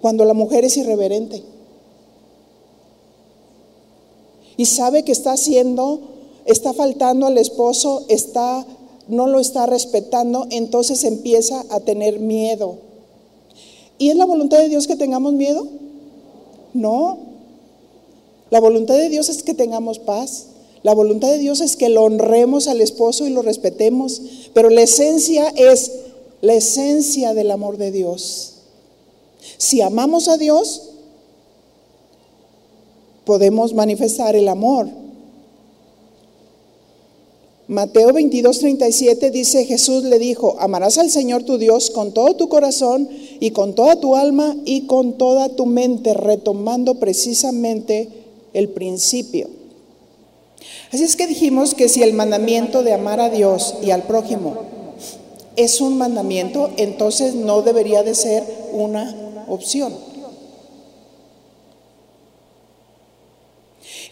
[0.00, 1.42] cuando la mujer es irreverente
[4.56, 6.00] y sabe que está haciendo,
[6.46, 8.66] está faltando al esposo, está,
[9.08, 12.76] no lo está respetando, entonces empieza a tener miedo.
[13.98, 15.66] ¿Y es la voluntad de Dios que tengamos miedo?
[16.74, 17.18] No.
[18.50, 20.46] La voluntad de Dios es que tengamos paz.
[20.82, 24.20] La voluntad de Dios es que lo honremos al esposo y lo respetemos.
[24.52, 25.92] Pero la esencia es
[26.40, 28.54] la esencia del amor de Dios.
[29.58, 30.90] Si amamos a Dios,
[33.24, 34.88] podemos manifestar el amor.
[37.72, 42.50] Mateo 22, 37 dice, Jesús le dijo, amarás al Señor tu Dios con todo tu
[42.50, 43.08] corazón
[43.40, 48.10] y con toda tu alma y con toda tu mente, retomando precisamente
[48.52, 49.48] el principio.
[50.92, 54.58] Así es que dijimos que si el mandamiento de amar a Dios y al prójimo
[55.56, 59.94] es un mandamiento, entonces no debería de ser una opción.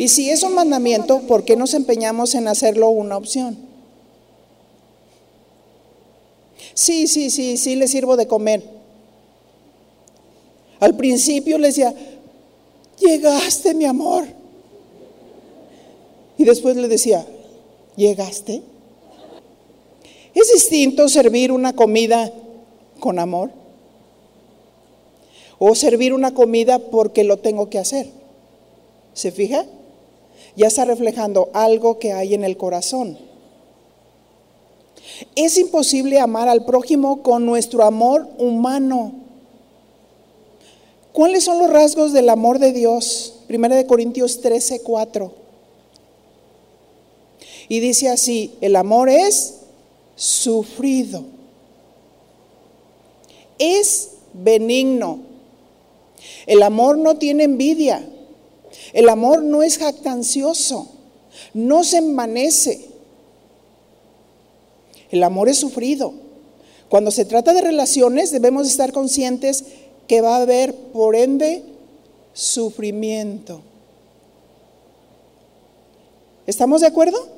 [0.00, 3.58] Y si es un mandamiento, ¿por qué nos empeñamos en hacerlo una opción?
[6.72, 8.62] Sí, sí, sí, sí, le sirvo de comer.
[10.78, 11.94] Al principio le decía,
[12.98, 14.24] llegaste, mi amor.
[16.38, 17.26] Y después le decía,
[17.94, 18.62] ¿llegaste?
[20.32, 22.32] ¿Es distinto servir una comida
[23.00, 23.50] con amor?
[25.58, 28.08] ¿O servir una comida porque lo tengo que hacer?
[29.12, 29.66] ¿Se fija?
[30.60, 33.16] Ya está reflejando algo que hay en el corazón.
[35.34, 39.12] Es imposible amar al prójimo con nuestro amor humano.
[41.12, 43.36] ¿Cuáles son los rasgos del amor de Dios?
[43.46, 45.32] Primera de Corintios 13, 4.
[47.68, 49.60] Y dice así, el amor es
[50.14, 51.24] sufrido,
[53.58, 55.20] es benigno.
[56.46, 58.06] El amor no tiene envidia,
[58.92, 60.88] el amor no es jactancioso,
[61.54, 62.88] no se envanece.
[65.10, 66.12] El amor es sufrido.
[66.88, 69.64] Cuando se trata de relaciones debemos estar conscientes
[70.08, 71.62] que va a haber, por ende,
[72.32, 73.62] sufrimiento.
[76.46, 77.28] ¿Estamos de acuerdo?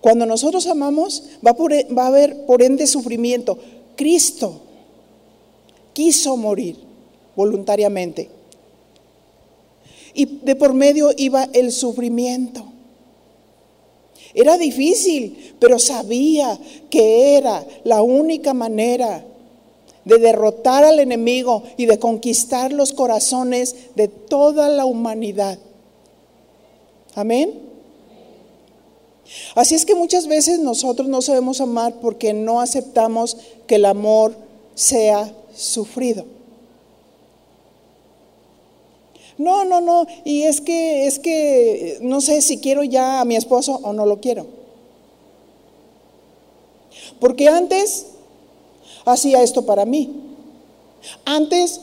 [0.00, 3.58] Cuando nosotros amamos va, va a haber, por ende, sufrimiento.
[3.96, 4.60] Cristo
[5.92, 6.76] quiso morir
[7.34, 8.35] voluntariamente
[10.16, 12.64] y de por medio iba el sufrimiento.
[14.34, 16.58] Era difícil, pero sabía
[16.90, 19.24] que era la única manera
[20.04, 25.58] de derrotar al enemigo y de conquistar los corazones de toda la humanidad.
[27.14, 27.60] Amén.
[29.54, 33.36] Así es que muchas veces nosotros no sabemos amar porque no aceptamos
[33.66, 34.36] que el amor
[34.74, 36.35] sea sufrido.
[39.38, 43.36] No, no, no, y es que es que no sé si quiero ya a mi
[43.36, 44.46] esposo o no lo quiero.
[47.20, 48.06] Porque antes
[49.04, 50.22] hacía esto para mí.
[51.24, 51.80] Antes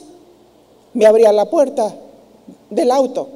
[0.94, 1.96] me abría la puerta
[2.70, 3.30] del auto.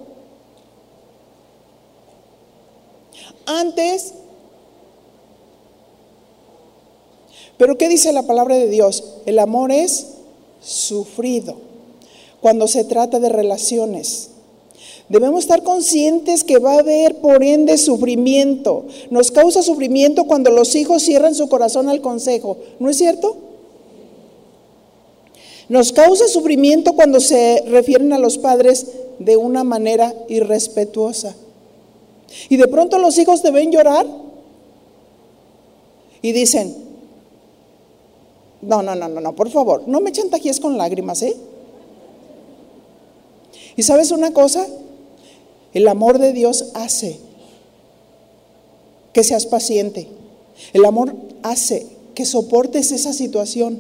[3.45, 4.13] Antes
[7.57, 9.03] Pero ¿qué dice la palabra de Dios?
[9.25, 10.07] El amor es
[10.61, 11.66] sufrido
[12.41, 14.29] cuando se trata de relaciones.
[15.09, 18.85] Debemos estar conscientes que va a haber por ende sufrimiento.
[19.09, 22.57] Nos causa sufrimiento cuando los hijos cierran su corazón al consejo.
[22.79, 23.37] ¿No es cierto?
[25.69, 28.87] Nos causa sufrimiento cuando se refieren a los padres
[29.19, 31.35] de una manera irrespetuosa.
[32.49, 34.05] Y de pronto los hijos deben llorar
[36.21, 36.75] y dicen,
[38.61, 41.35] no, no, no, no, no, por favor, no me chantajes con lágrimas, ¿eh?
[43.77, 44.67] Y sabes una cosa,
[45.73, 47.19] el amor de Dios hace
[49.13, 50.07] que seas paciente.
[50.73, 53.79] El amor hace que soportes esa situación.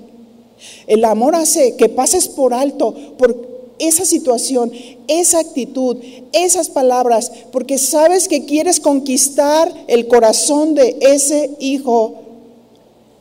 [0.85, 3.47] El amor hace que pases por alto por
[3.79, 4.71] esa situación,
[5.07, 5.97] esa actitud,
[6.31, 12.15] esas palabras, porque sabes que quieres conquistar el corazón de ese hijo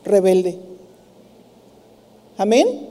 [0.05, 0.59] rebelde.
[2.39, 2.86] Amén.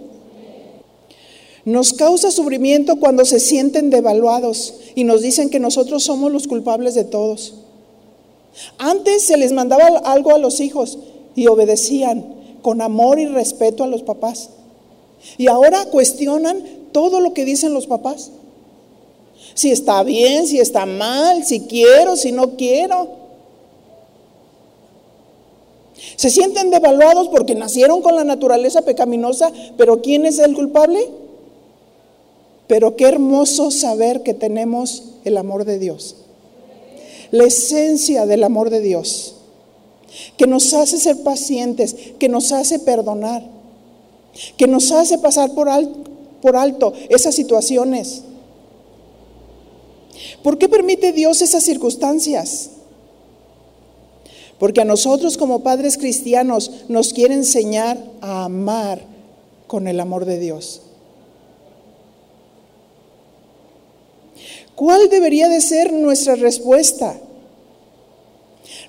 [1.66, 6.94] Nos causa sufrimiento cuando se sienten devaluados y nos dicen que nosotros somos los culpables
[6.94, 7.56] de todos.
[8.78, 11.00] Antes se les mandaba algo a los hijos
[11.36, 12.24] y obedecían
[12.62, 14.50] con amor y respeto a los papás.
[15.38, 18.32] Y ahora cuestionan todo lo que dicen los papás.
[19.56, 23.26] Si está bien, si está mal, si quiero, si no quiero.
[26.16, 31.25] Se sienten devaluados porque nacieron con la naturaleza pecaminosa, pero ¿quién es el culpable?
[32.68, 36.16] Pero qué hermoso saber que tenemos el amor de Dios.
[37.32, 39.36] La esencia del amor de Dios,
[40.38, 43.48] que nos hace ser pacientes, que nos hace perdonar,
[44.58, 46.00] que nos hace pasar por alto,
[46.42, 48.24] por alto esas situaciones.
[50.44, 52.70] ¿Por qué permite Dios esas circunstancias?
[54.60, 59.02] Porque a nosotros como padres cristianos nos quiere enseñar a amar
[59.68, 60.85] con el amor de Dios.
[64.76, 67.18] ¿Cuál debería de ser nuestra respuesta?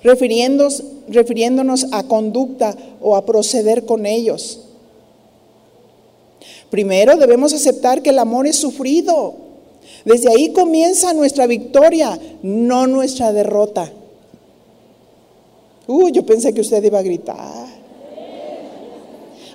[0.03, 4.61] Refiriéndonos, a conducta o a proceder con ellos.
[6.69, 9.35] Primero debemos aceptar que el amor es sufrido.
[10.03, 13.89] Desde ahí comienza nuestra victoria, no nuestra derrota.
[15.87, 17.67] Uy, yo pensé que usted iba a gritar.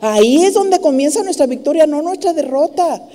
[0.01, 3.07] Ahí es donde comienza nuestra victoria, no nuestra derrota.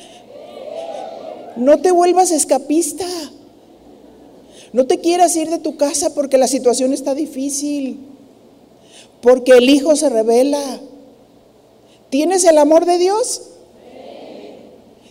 [1.58, 3.06] No te vuelvas escapista.
[4.74, 8.00] No te quieras ir de tu casa porque la situación está difícil.
[9.22, 10.80] Porque el Hijo se revela.
[12.10, 13.42] ¿Tienes el amor de Dios?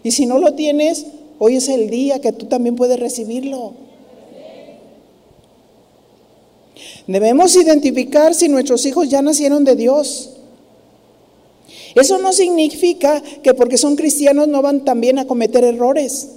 [0.03, 1.07] Y si no lo tienes,
[1.39, 3.75] hoy es el día que tú también puedes recibirlo.
[7.07, 10.31] Debemos identificar si nuestros hijos ya nacieron de Dios.
[11.95, 16.36] Eso no significa que porque son cristianos no van también a cometer errores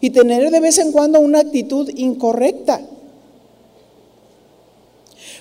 [0.00, 2.80] y tener de vez en cuando una actitud incorrecta.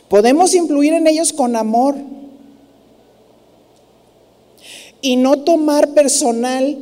[0.07, 1.95] Podemos influir en ellos con amor
[5.01, 6.77] y no tomar personal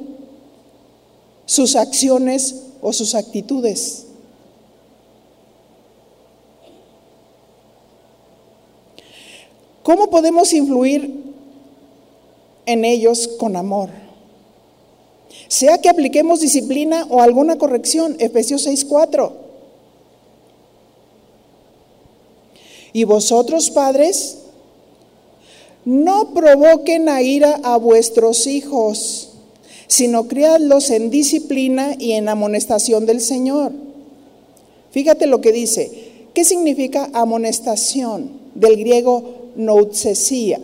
[1.46, 4.06] sus acciones o sus actitudes.
[9.84, 11.24] ¿Cómo podemos influir
[12.66, 13.90] en ellos con amor?
[15.48, 19.32] Sea que apliquemos disciplina o alguna corrección, Efesios 6:4.
[22.94, 24.40] Y vosotros, padres,
[25.86, 29.30] no provoquen a ira a vuestros hijos,
[29.88, 33.72] sino criadlos en disciplina y en amonestación del Señor.
[34.92, 36.08] Fíjate lo que dice.
[36.34, 38.32] ¿Qué significa amonestación?
[38.54, 40.60] Del griego noutsesia.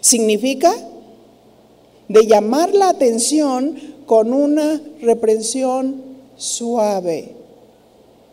[0.00, 0.74] Significa
[2.12, 6.02] de llamar la atención con una reprensión
[6.36, 7.34] suave.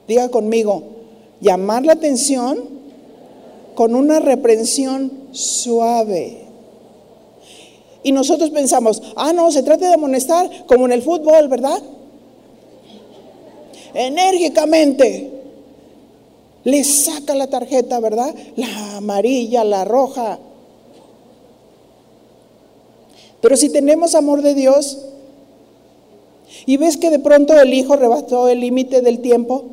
[0.07, 0.83] Diga conmigo,
[1.39, 2.59] llamar la atención
[3.75, 6.41] con una reprensión suave.
[8.03, 11.81] Y nosotros pensamos, ah, no, se trata de amonestar como en el fútbol, ¿verdad?
[13.93, 15.31] Enérgicamente.
[16.65, 18.35] Le saca la tarjeta, ¿verdad?
[18.57, 20.39] La amarilla, la roja.
[23.41, 24.99] Pero si tenemos amor de Dios
[26.65, 29.65] y ves que de pronto el hijo rebasó el límite del tiempo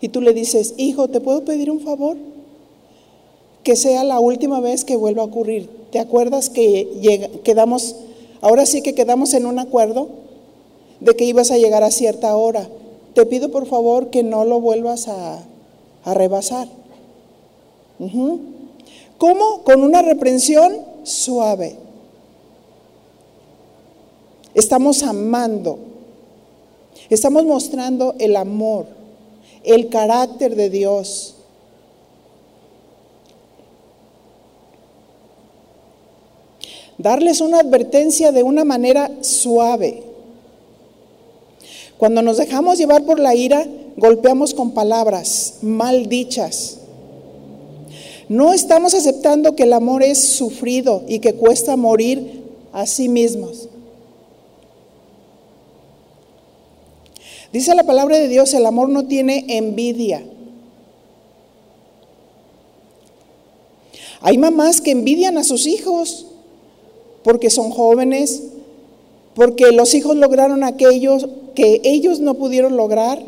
[0.00, 2.16] y tú le dices, hijo, ¿te puedo pedir un favor?
[3.62, 5.68] Que sea la última vez que vuelva a ocurrir.
[5.92, 7.96] ¿Te acuerdas que quedamos,
[8.40, 10.08] ahora sí que quedamos en un acuerdo
[11.00, 12.68] de que ibas a llegar a cierta hora?
[13.14, 15.44] Te pido por favor que no lo vuelvas a,
[16.04, 16.66] rebasar.
[19.18, 19.62] ¿Cómo?
[19.62, 21.76] Con una reprensión suave.
[24.54, 25.78] Estamos amando.
[27.08, 28.86] Estamos mostrando el amor,
[29.64, 31.34] el carácter de Dios.
[36.98, 40.04] Darles una advertencia de una manera suave.
[41.96, 46.78] Cuando nos dejamos llevar por la ira, golpeamos con palabras mal dichas.
[48.28, 53.68] No estamos aceptando que el amor es sufrido y que cuesta morir a sí mismos.
[57.52, 60.24] Dice la palabra de Dios, el amor no tiene envidia.
[64.22, 66.26] Hay mamás que envidian a sus hijos
[67.22, 68.42] porque son jóvenes,
[69.34, 71.18] porque los hijos lograron aquello
[71.54, 73.22] que ellos no pudieron lograr.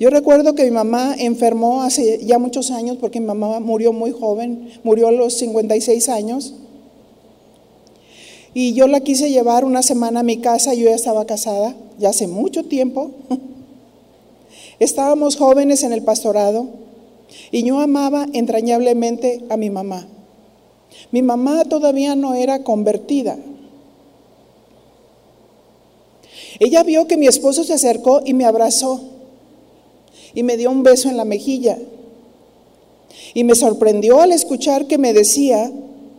[0.00, 4.10] Yo recuerdo que mi mamá enfermó hace ya muchos años porque mi mamá murió muy
[4.10, 6.54] joven, murió a los 56 años.
[8.54, 12.10] Y yo la quise llevar una semana a mi casa, yo ya estaba casada, ya
[12.10, 13.10] hace mucho tiempo.
[14.78, 16.68] Estábamos jóvenes en el pastorado
[17.50, 20.06] y yo amaba entrañablemente a mi mamá.
[21.10, 23.36] Mi mamá todavía no era convertida.
[26.60, 29.00] Ella vio que mi esposo se acercó y me abrazó
[30.34, 31.78] y me dio un beso en la mejilla.
[33.34, 35.72] Y me sorprendió al escuchar que me decía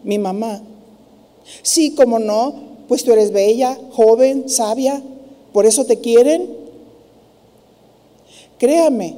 [0.03, 0.61] mi mamá,
[1.61, 2.53] Sí, como no,
[2.87, 5.01] pues tú eres bella, joven, sabia,
[5.53, 6.49] por eso te quieren.
[8.57, 9.15] Créame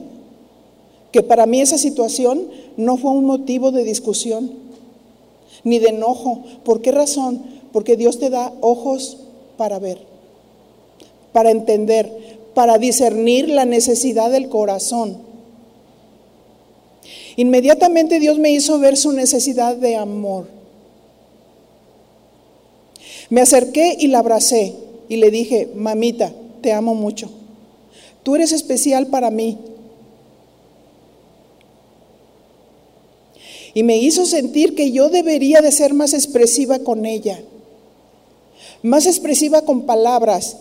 [1.12, 4.52] que para mí esa situación no fue un motivo de discusión
[5.64, 6.44] ni de enojo.
[6.64, 7.42] ¿Por qué razón?
[7.72, 9.18] Porque Dios te da ojos
[9.58, 10.00] para ver,
[11.34, 15.18] para entender, para discernir la necesidad del corazón.
[17.36, 20.57] Inmediatamente Dios me hizo ver su necesidad de amor.
[23.30, 24.74] Me acerqué y la abracé
[25.10, 27.30] y le dije, mamita, te amo mucho.
[28.24, 29.58] Tú eres especial para mí.
[33.74, 37.40] Y me hizo sentir que yo debería de ser más expresiva con ella,
[38.82, 40.58] más expresiva con palabras,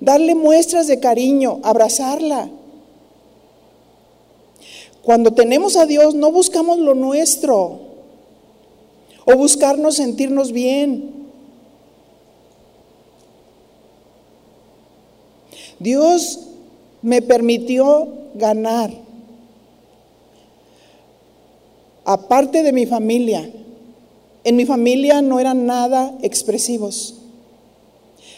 [0.00, 2.50] darle muestras de cariño, abrazarla.
[5.02, 7.80] Cuando tenemos a Dios no buscamos lo nuestro
[9.24, 11.21] o buscarnos sentirnos bien.
[15.82, 16.40] Dios
[17.02, 18.90] me permitió ganar,
[22.04, 23.50] aparte de mi familia.
[24.44, 27.16] En mi familia no eran nada expresivos.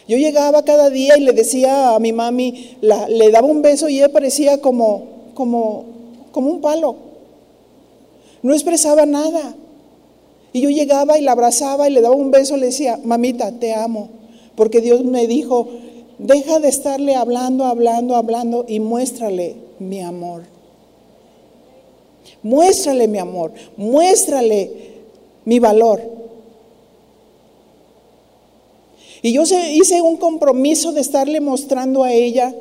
[0.06, 3.98] Yo llegaba cada día y le decía a mi mami, le daba un beso y
[3.98, 5.84] ella parecía como, como,
[6.30, 6.96] como un palo.
[8.42, 9.54] No expresaba nada.
[10.52, 13.52] Y yo llegaba y la abrazaba y le daba un beso y le decía, mamita,
[13.52, 14.10] te amo.
[14.54, 15.68] Porque Dios me dijo,
[16.18, 20.42] Deja de estarle hablando, hablando, hablando y muéstrale mi amor.
[22.42, 24.70] Muéstrale mi amor, muéstrale
[25.44, 26.00] mi valor.
[29.22, 32.54] Y yo hice un compromiso de estarle mostrando a ella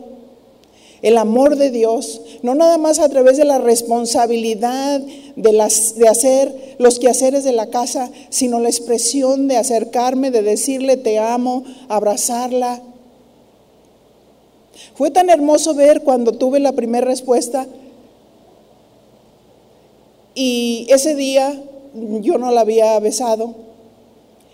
[1.01, 5.01] el amor de Dios, no nada más a través de la responsabilidad
[5.35, 5.61] de,
[6.07, 11.65] hacer los quehaceres de la casa, sino la expresión de acercarme, de decirle te amo,
[11.89, 12.81] abrazarla,
[14.95, 17.67] fue tan hermoso ver cuando tuve la primera respuesta
[20.35, 21.61] y ese día
[21.93, 23.53] yo no la había besado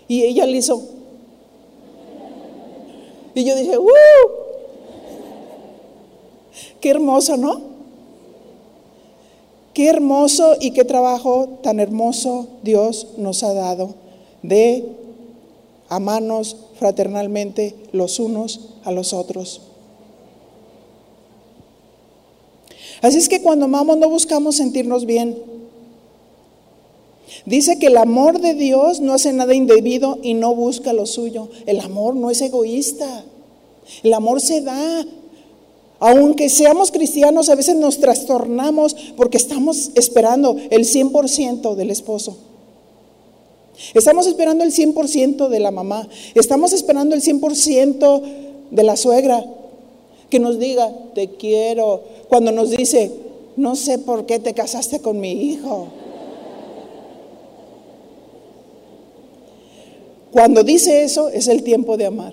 [0.08, 0.82] y ella le hizo.
[3.34, 3.88] Y yo dije, ¡uh!
[6.80, 7.60] Qué hermoso, ¿no?
[9.72, 13.94] Qué hermoso y qué trabajo tan hermoso Dios nos ha dado
[14.42, 14.84] de
[15.88, 19.69] amarnos fraternalmente los unos a los otros.
[23.02, 25.36] Así es que cuando amamos no buscamos sentirnos bien.
[27.46, 31.48] Dice que el amor de Dios no hace nada indebido y no busca lo suyo.
[31.66, 33.24] El amor no es egoísta.
[34.02, 35.06] El amor se da.
[35.98, 42.36] Aunque seamos cristianos, a veces nos trastornamos porque estamos esperando el 100% del esposo.
[43.94, 46.08] Estamos esperando el 100% de la mamá.
[46.34, 48.22] Estamos esperando el 100%
[48.70, 49.44] de la suegra
[50.30, 52.02] que nos diga, te quiero.
[52.28, 53.10] Cuando nos dice,
[53.56, 55.88] no sé por qué te casaste con mi hijo.
[60.32, 62.32] Cuando dice eso es el tiempo de amar.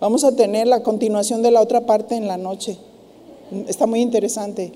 [0.00, 2.76] Vamos a tener la continuación de la otra parte en la noche.
[3.66, 4.72] Está muy interesante.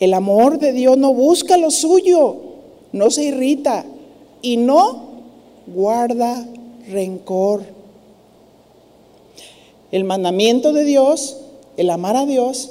[0.00, 2.36] El amor de Dios no busca lo suyo,
[2.92, 3.84] no se irrita
[4.40, 5.12] y no
[5.66, 6.44] guarda
[6.88, 7.62] rencor.
[9.90, 11.38] El mandamiento de Dios,
[11.76, 12.70] el amar a Dios,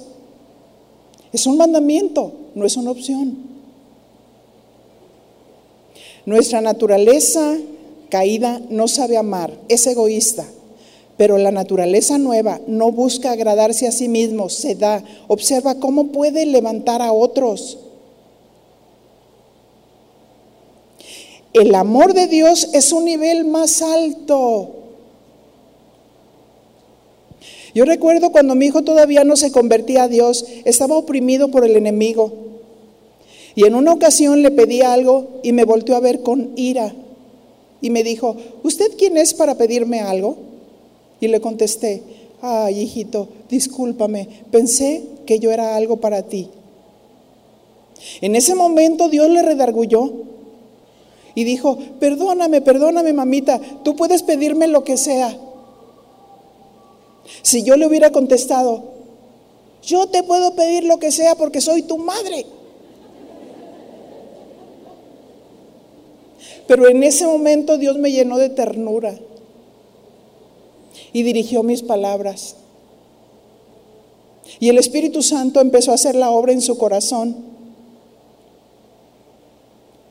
[1.33, 3.37] es un mandamiento, no es una opción.
[6.25, 7.57] Nuestra naturaleza
[8.09, 10.45] caída no sabe amar, es egoísta.
[11.17, 15.03] Pero la naturaleza nueva no busca agradarse a sí mismo, se da.
[15.27, 17.77] Observa cómo puede levantar a otros.
[21.53, 24.75] El amor de Dios es un nivel más alto.
[27.73, 31.75] Yo recuerdo cuando mi hijo todavía no se convertía a Dios, estaba oprimido por el
[31.75, 32.33] enemigo.
[33.55, 36.93] Y en una ocasión le pedí algo y me volteó a ver con ira.
[37.81, 40.37] Y me dijo, ¿usted quién es para pedirme algo?
[41.19, 42.01] Y le contesté,
[42.41, 46.49] ay hijito, discúlpame, pensé que yo era algo para ti.
[48.21, 50.30] En ese momento Dios le redargulló
[51.35, 55.37] y dijo, perdóname, perdóname mamita, tú puedes pedirme lo que sea.
[57.41, 58.83] Si yo le hubiera contestado,
[59.83, 62.45] yo te puedo pedir lo que sea porque soy tu madre.
[66.67, 69.17] Pero en ese momento Dios me llenó de ternura
[71.11, 72.55] y dirigió mis palabras.
[74.59, 77.50] Y el Espíritu Santo empezó a hacer la obra en su corazón.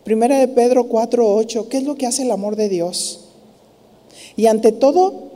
[0.05, 3.21] Primera de Pedro 4:8, ¿qué es lo que hace el amor de Dios?
[4.37, 5.31] Y ante todo,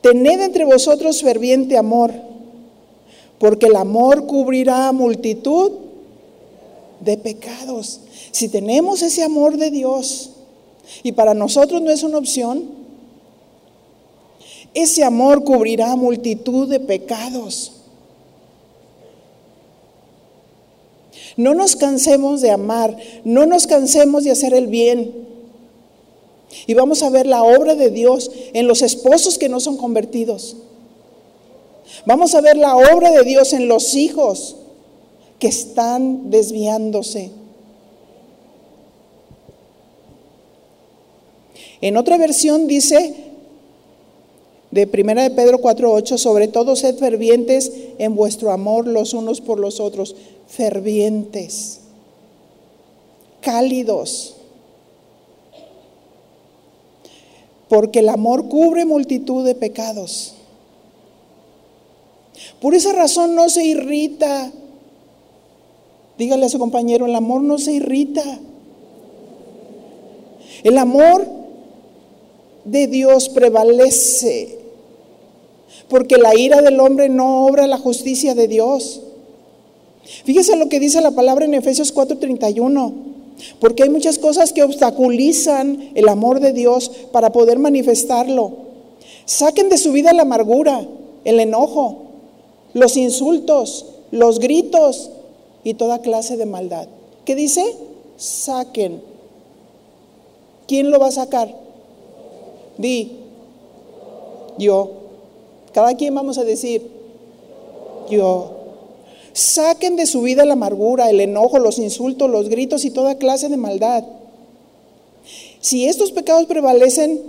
[0.00, 2.12] tened entre vosotros ferviente amor,
[3.38, 5.72] porque el amor cubrirá multitud
[7.00, 8.00] de pecados.
[8.30, 10.30] Si tenemos ese amor de Dios,
[11.02, 12.64] y para nosotros no es una opción,
[14.74, 17.72] ese amor cubrirá multitud de pecados.
[21.38, 25.14] No nos cansemos de amar, no nos cansemos de hacer el bien.
[26.66, 30.56] Y vamos a ver la obra de Dios en los esposos que no son convertidos.
[32.06, 34.56] Vamos a ver la obra de Dios en los hijos
[35.38, 37.30] que están desviándose.
[41.80, 43.14] En otra versión dice,
[44.72, 49.60] de Primera de Pedro 4:8, sobre todo sed fervientes en vuestro amor los unos por
[49.60, 50.16] los otros,
[50.48, 51.80] fervientes,
[53.40, 54.34] cálidos.
[57.68, 60.34] Porque el amor cubre multitud de pecados.
[62.60, 64.50] Por esa razón no se irrita.
[66.16, 68.40] Dígale a su compañero, el amor no se irrita.
[70.64, 71.26] El amor
[72.64, 74.58] de Dios prevalece
[75.88, 79.02] porque la ira del hombre no obra la justicia de Dios.
[80.24, 82.92] Fíjese lo que dice la palabra en Efesios 4:31,
[83.60, 88.52] porque hay muchas cosas que obstaculizan el amor de Dios para poder manifestarlo.
[89.24, 90.86] Saquen de su vida la amargura,
[91.24, 91.98] el enojo,
[92.72, 95.10] los insultos, los gritos
[95.64, 96.88] y toda clase de maldad.
[97.24, 97.62] ¿Qué dice?
[98.16, 99.02] Saquen.
[100.66, 101.54] ¿Quién lo va a sacar?
[102.76, 103.12] Di,
[104.58, 104.92] yo.
[105.72, 106.90] Cada quien vamos a decir,
[108.10, 108.57] yo.
[109.38, 113.48] Saquen de su vida la amargura, el enojo, los insultos, los gritos y toda clase
[113.48, 114.02] de maldad.
[115.60, 117.22] Si estos pecados prevalecen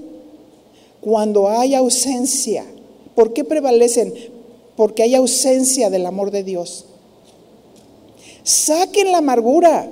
[1.01, 2.65] cuando hay ausencia,
[3.13, 4.11] ¿por qué prevalecen?
[4.75, 6.85] Porque hay ausencia del amor de Dios.
[8.41, 9.87] Saquen la amargura.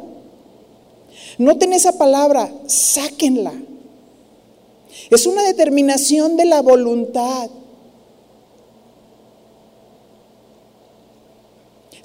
[1.37, 3.53] Noten esa palabra, sáquenla.
[5.11, 7.51] Es una determinación de la voluntad.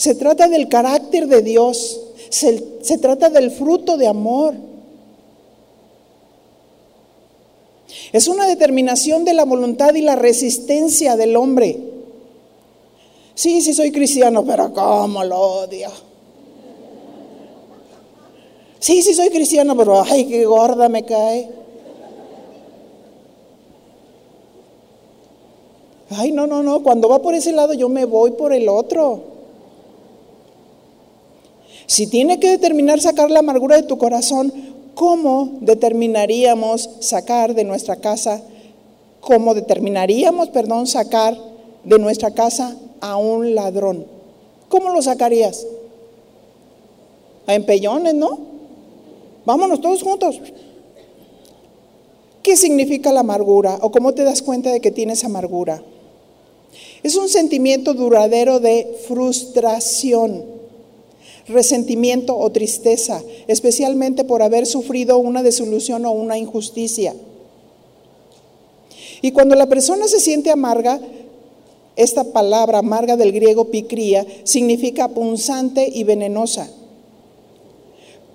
[0.02, 4.52] Se trata del carácter de Dios, se, trata del fruto de amor.
[8.12, 11.78] Es una determinación de la voluntad y la resistencia del hombre.
[13.36, 15.90] Sí, sí soy cristiano, pero ¿cómo lo odio?
[18.80, 21.48] Sí, sí soy cristiano, pero ay, qué gorda me cae.
[26.10, 29.30] Ay, no, no, no, cuando va por ese lado yo me voy por el otro.
[31.92, 34.50] Si tiene que determinar sacar la amargura de tu corazón,
[34.94, 38.40] ¿cómo determinaríamos sacar de nuestra casa?
[39.20, 41.36] ¿Cómo determinaríamos, perdón, sacar
[41.84, 44.06] de nuestra casa a un ladrón?
[44.70, 45.66] ¿Cómo lo sacarías?
[47.46, 48.38] A empellones, ¿no?
[49.44, 50.40] Vámonos todos juntos.
[52.42, 53.78] ¿Qué significa la amargura?
[53.82, 55.82] ¿O cómo te das cuenta de que tienes amargura?
[57.02, 60.61] Es un sentimiento duradero de frustración,
[61.48, 67.14] resentimiento o tristeza, especialmente por haber sufrido una desilusión o una injusticia.
[69.20, 71.00] Y cuando la persona se siente amarga,
[71.94, 76.68] esta palabra amarga del griego picría significa punzante y venenosa.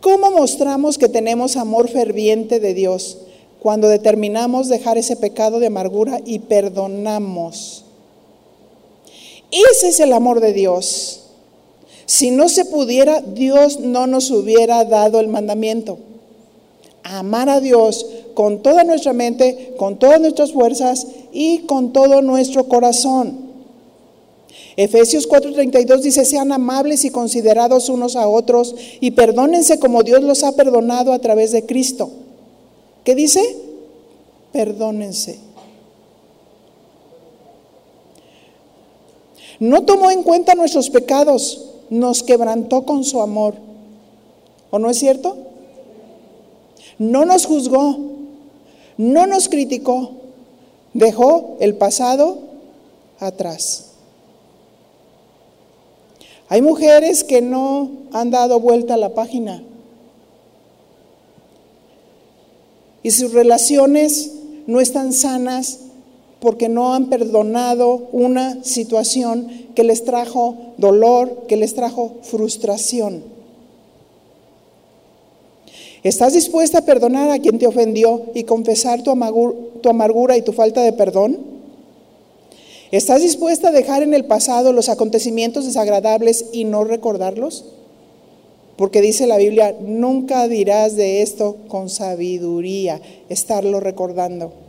[0.01, 3.17] ¿Cómo mostramos que tenemos amor ferviente de Dios?
[3.59, 7.83] Cuando determinamos dejar ese pecado de amargura y perdonamos.
[9.51, 11.26] Ese es el amor de Dios.
[12.07, 15.99] Si no se pudiera, Dios no nos hubiera dado el mandamiento.
[17.03, 22.69] Amar a Dios con toda nuestra mente, con todas nuestras fuerzas y con todo nuestro
[22.69, 23.47] corazón.
[24.77, 30.43] Efesios 4:32 dice, sean amables y considerados unos a otros y perdónense como Dios los
[30.43, 32.09] ha perdonado a través de Cristo.
[33.03, 33.41] ¿Qué dice?
[34.53, 35.39] Perdónense.
[39.59, 43.55] No tomó en cuenta nuestros pecados, nos quebrantó con su amor.
[44.69, 45.37] ¿O no es cierto?
[46.99, 47.97] No nos juzgó,
[48.97, 50.11] no nos criticó,
[50.93, 52.39] dejó el pasado
[53.19, 53.91] atrás.
[56.49, 59.63] Hay mujeres que no han dado vuelta a la página
[63.03, 64.31] y sus relaciones
[64.65, 65.79] no están sanas
[66.39, 73.23] porque no han perdonado una situación que les trajo dolor, que les trajo frustración.
[76.03, 80.81] ¿Estás dispuesta a perdonar a quien te ofendió y confesar tu, amargura y tu falta
[80.83, 81.39] de perdón?
[82.91, 87.65] ¿Estás dispuesta a dejar en el pasado los acontecimientos desagradables y no recordarlos?
[88.77, 94.66] Porque dice la Biblia, nunca dirás de esto con sabiduría, estarlo recordando.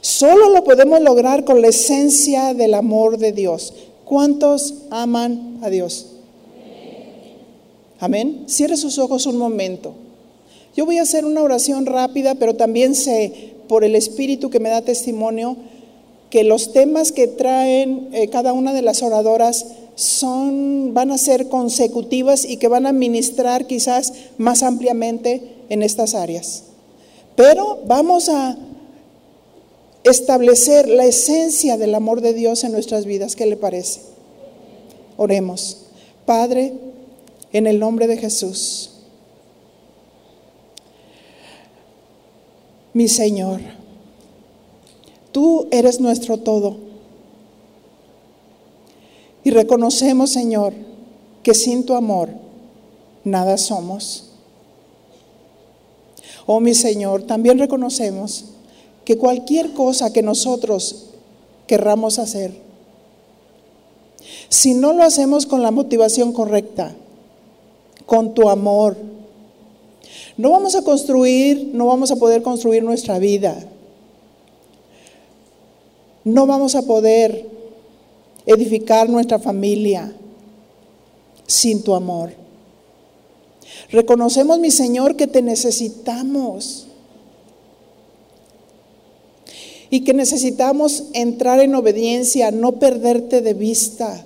[0.00, 3.74] Solo lo podemos lograr con la esencia del amor de Dios.
[4.04, 6.06] ¿Cuántos aman a Dios?
[8.00, 8.44] Amén.
[8.46, 9.94] Cierre sus ojos un momento.
[10.76, 14.68] Yo voy a hacer una oración rápida, pero también sé por el Espíritu que me
[14.68, 15.56] da testimonio
[16.30, 21.48] que los temas que traen eh, cada una de las oradoras son, van a ser
[21.48, 26.64] consecutivas y que van a ministrar quizás más ampliamente en estas áreas.
[27.34, 28.56] Pero vamos a
[30.04, 33.36] establecer la esencia del amor de Dios en nuestras vidas.
[33.36, 34.00] ¿Qué le parece?
[35.16, 35.86] Oremos.
[36.24, 36.74] Padre,
[37.52, 38.90] en el nombre de Jesús,
[42.92, 43.60] mi Señor,
[45.32, 46.76] tú eres nuestro todo.
[49.44, 50.74] Y reconocemos, Señor,
[51.42, 52.28] que sin tu amor
[53.24, 54.32] nada somos.
[56.44, 58.46] Oh, mi Señor, también reconocemos
[59.08, 61.06] que cualquier cosa que nosotros
[61.66, 62.52] querramos hacer,
[64.50, 66.94] si no lo hacemos con la motivación correcta,
[68.04, 68.98] con tu amor,
[70.36, 73.56] no vamos a construir, no vamos a poder construir nuestra vida.
[76.22, 77.48] No vamos a poder
[78.44, 80.12] edificar nuestra familia
[81.46, 82.34] sin tu amor.
[83.90, 86.87] Reconocemos, mi Señor, que te necesitamos
[89.90, 94.24] y que necesitamos entrar en obediencia, no perderte de vista,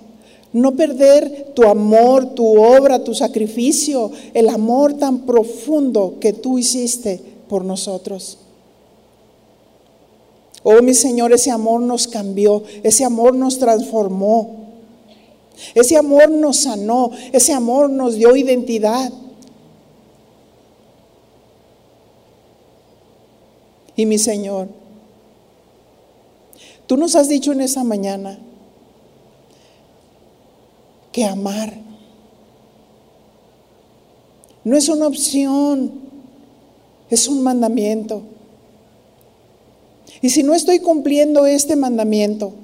[0.53, 7.21] no perder tu amor, tu obra, tu sacrificio, el amor tan profundo que tú hiciste
[7.49, 8.39] por nosotros.
[10.65, 14.63] Oh mi Señor, ese amor nos cambió, ese amor nos transformó,
[15.75, 19.13] ese amor nos sanó, ese amor nos dio identidad.
[23.97, 24.69] Y mi Señor,
[26.87, 28.39] Tú nos has dicho en esa mañana
[31.12, 31.74] que amar
[34.64, 35.93] no es una opción,
[37.11, 38.22] es un mandamiento.
[40.20, 42.55] Y si no estoy cumpliendo este mandamiento,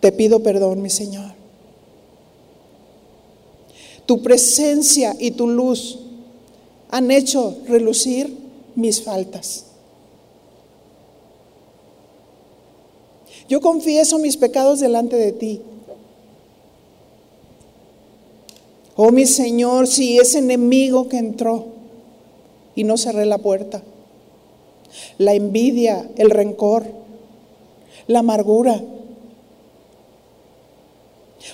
[0.00, 1.32] Te pido perdón, mi Señor.
[4.06, 5.98] Tu presencia y tu luz
[6.90, 8.38] han hecho relucir
[8.76, 9.65] mis faltas.
[13.48, 15.60] Yo confieso mis pecados delante de ti.
[18.96, 21.66] Oh mi Señor, si ese enemigo que entró
[22.74, 23.82] y no cerré la puerta,
[25.18, 26.86] la envidia, el rencor,
[28.06, 28.82] la amargura.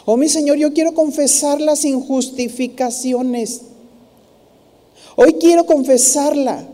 [0.04, 3.62] Oh mi Señor, yo quiero confesarla sin justificaciones.
[5.16, 6.66] Hoy quiero confesarla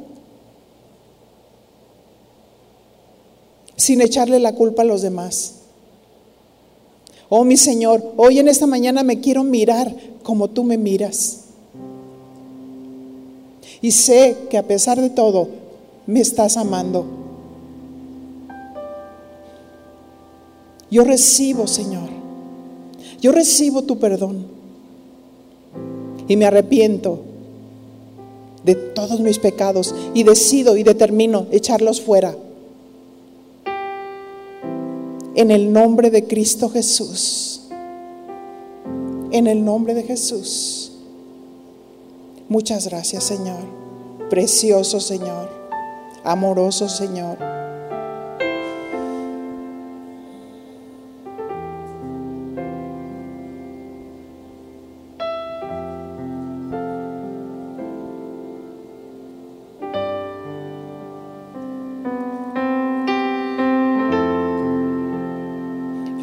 [3.78, 5.54] sin echarle la culpa a los demás.
[7.30, 11.44] Oh mi Señor, hoy en esta mañana me quiero mirar como tú me miras.
[13.80, 15.48] Y sé que a pesar de todo,
[16.06, 17.06] me estás amando.
[20.90, 22.08] Yo recibo, Señor,
[23.20, 24.46] yo recibo tu perdón.
[26.26, 27.20] Y me arrepiento
[28.64, 32.36] de todos mis pecados y decido y determino echarlos fuera
[35.38, 37.60] en el nombre de Cristo Jesús.
[39.30, 40.90] En el nombre de Jesús.
[42.48, 43.60] Muchas gracias, Señor.
[44.30, 45.48] Precioso Señor.
[46.24, 47.38] Amoroso Señor.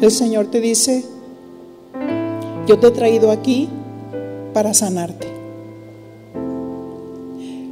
[0.06, 1.04] El Señor te dice,
[2.68, 3.68] yo te he traído aquí
[4.54, 5.26] para sanarte.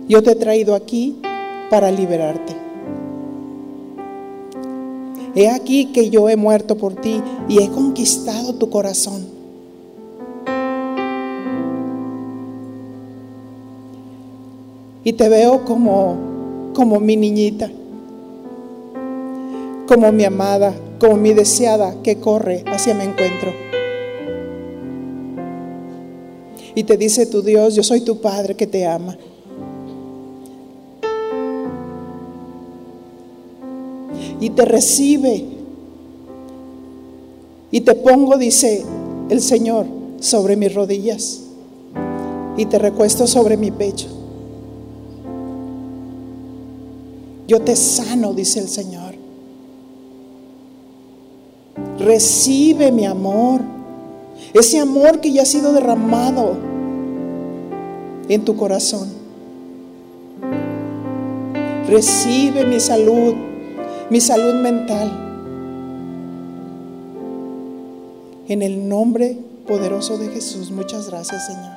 [0.08, 1.20] Yo te he traído aquí
[1.70, 2.56] para liberarte.
[5.36, 9.24] He aquí que yo he muerto por ti y he conquistado tu corazón.
[15.04, 16.16] Y te veo como,
[16.74, 17.70] como mi niñita,
[19.86, 23.52] como mi amada, como mi deseada que corre hacia mi encuentro.
[26.74, 29.16] Y te dice tu Dios, yo soy tu Padre que te ama.
[34.40, 35.44] Y te recibe.
[37.70, 38.84] Y te pongo, dice
[39.28, 39.86] el Señor,
[40.20, 41.42] sobre mis rodillas.
[42.56, 44.08] Y te recuesto sobre mi pecho.
[47.46, 49.13] Yo te sano, dice el Señor.
[52.04, 53.62] Recibe mi amor.
[54.52, 56.54] Ese amor que ya ha sido derramado
[58.28, 59.08] en tu corazón.
[61.88, 63.34] Recibe mi salud,
[64.10, 65.20] mi salud mental.
[68.48, 70.70] En el nombre poderoso de Jesús.
[70.70, 71.72] Muchas gracias, Señor.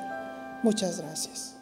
[0.62, 1.57] Muchas gracias.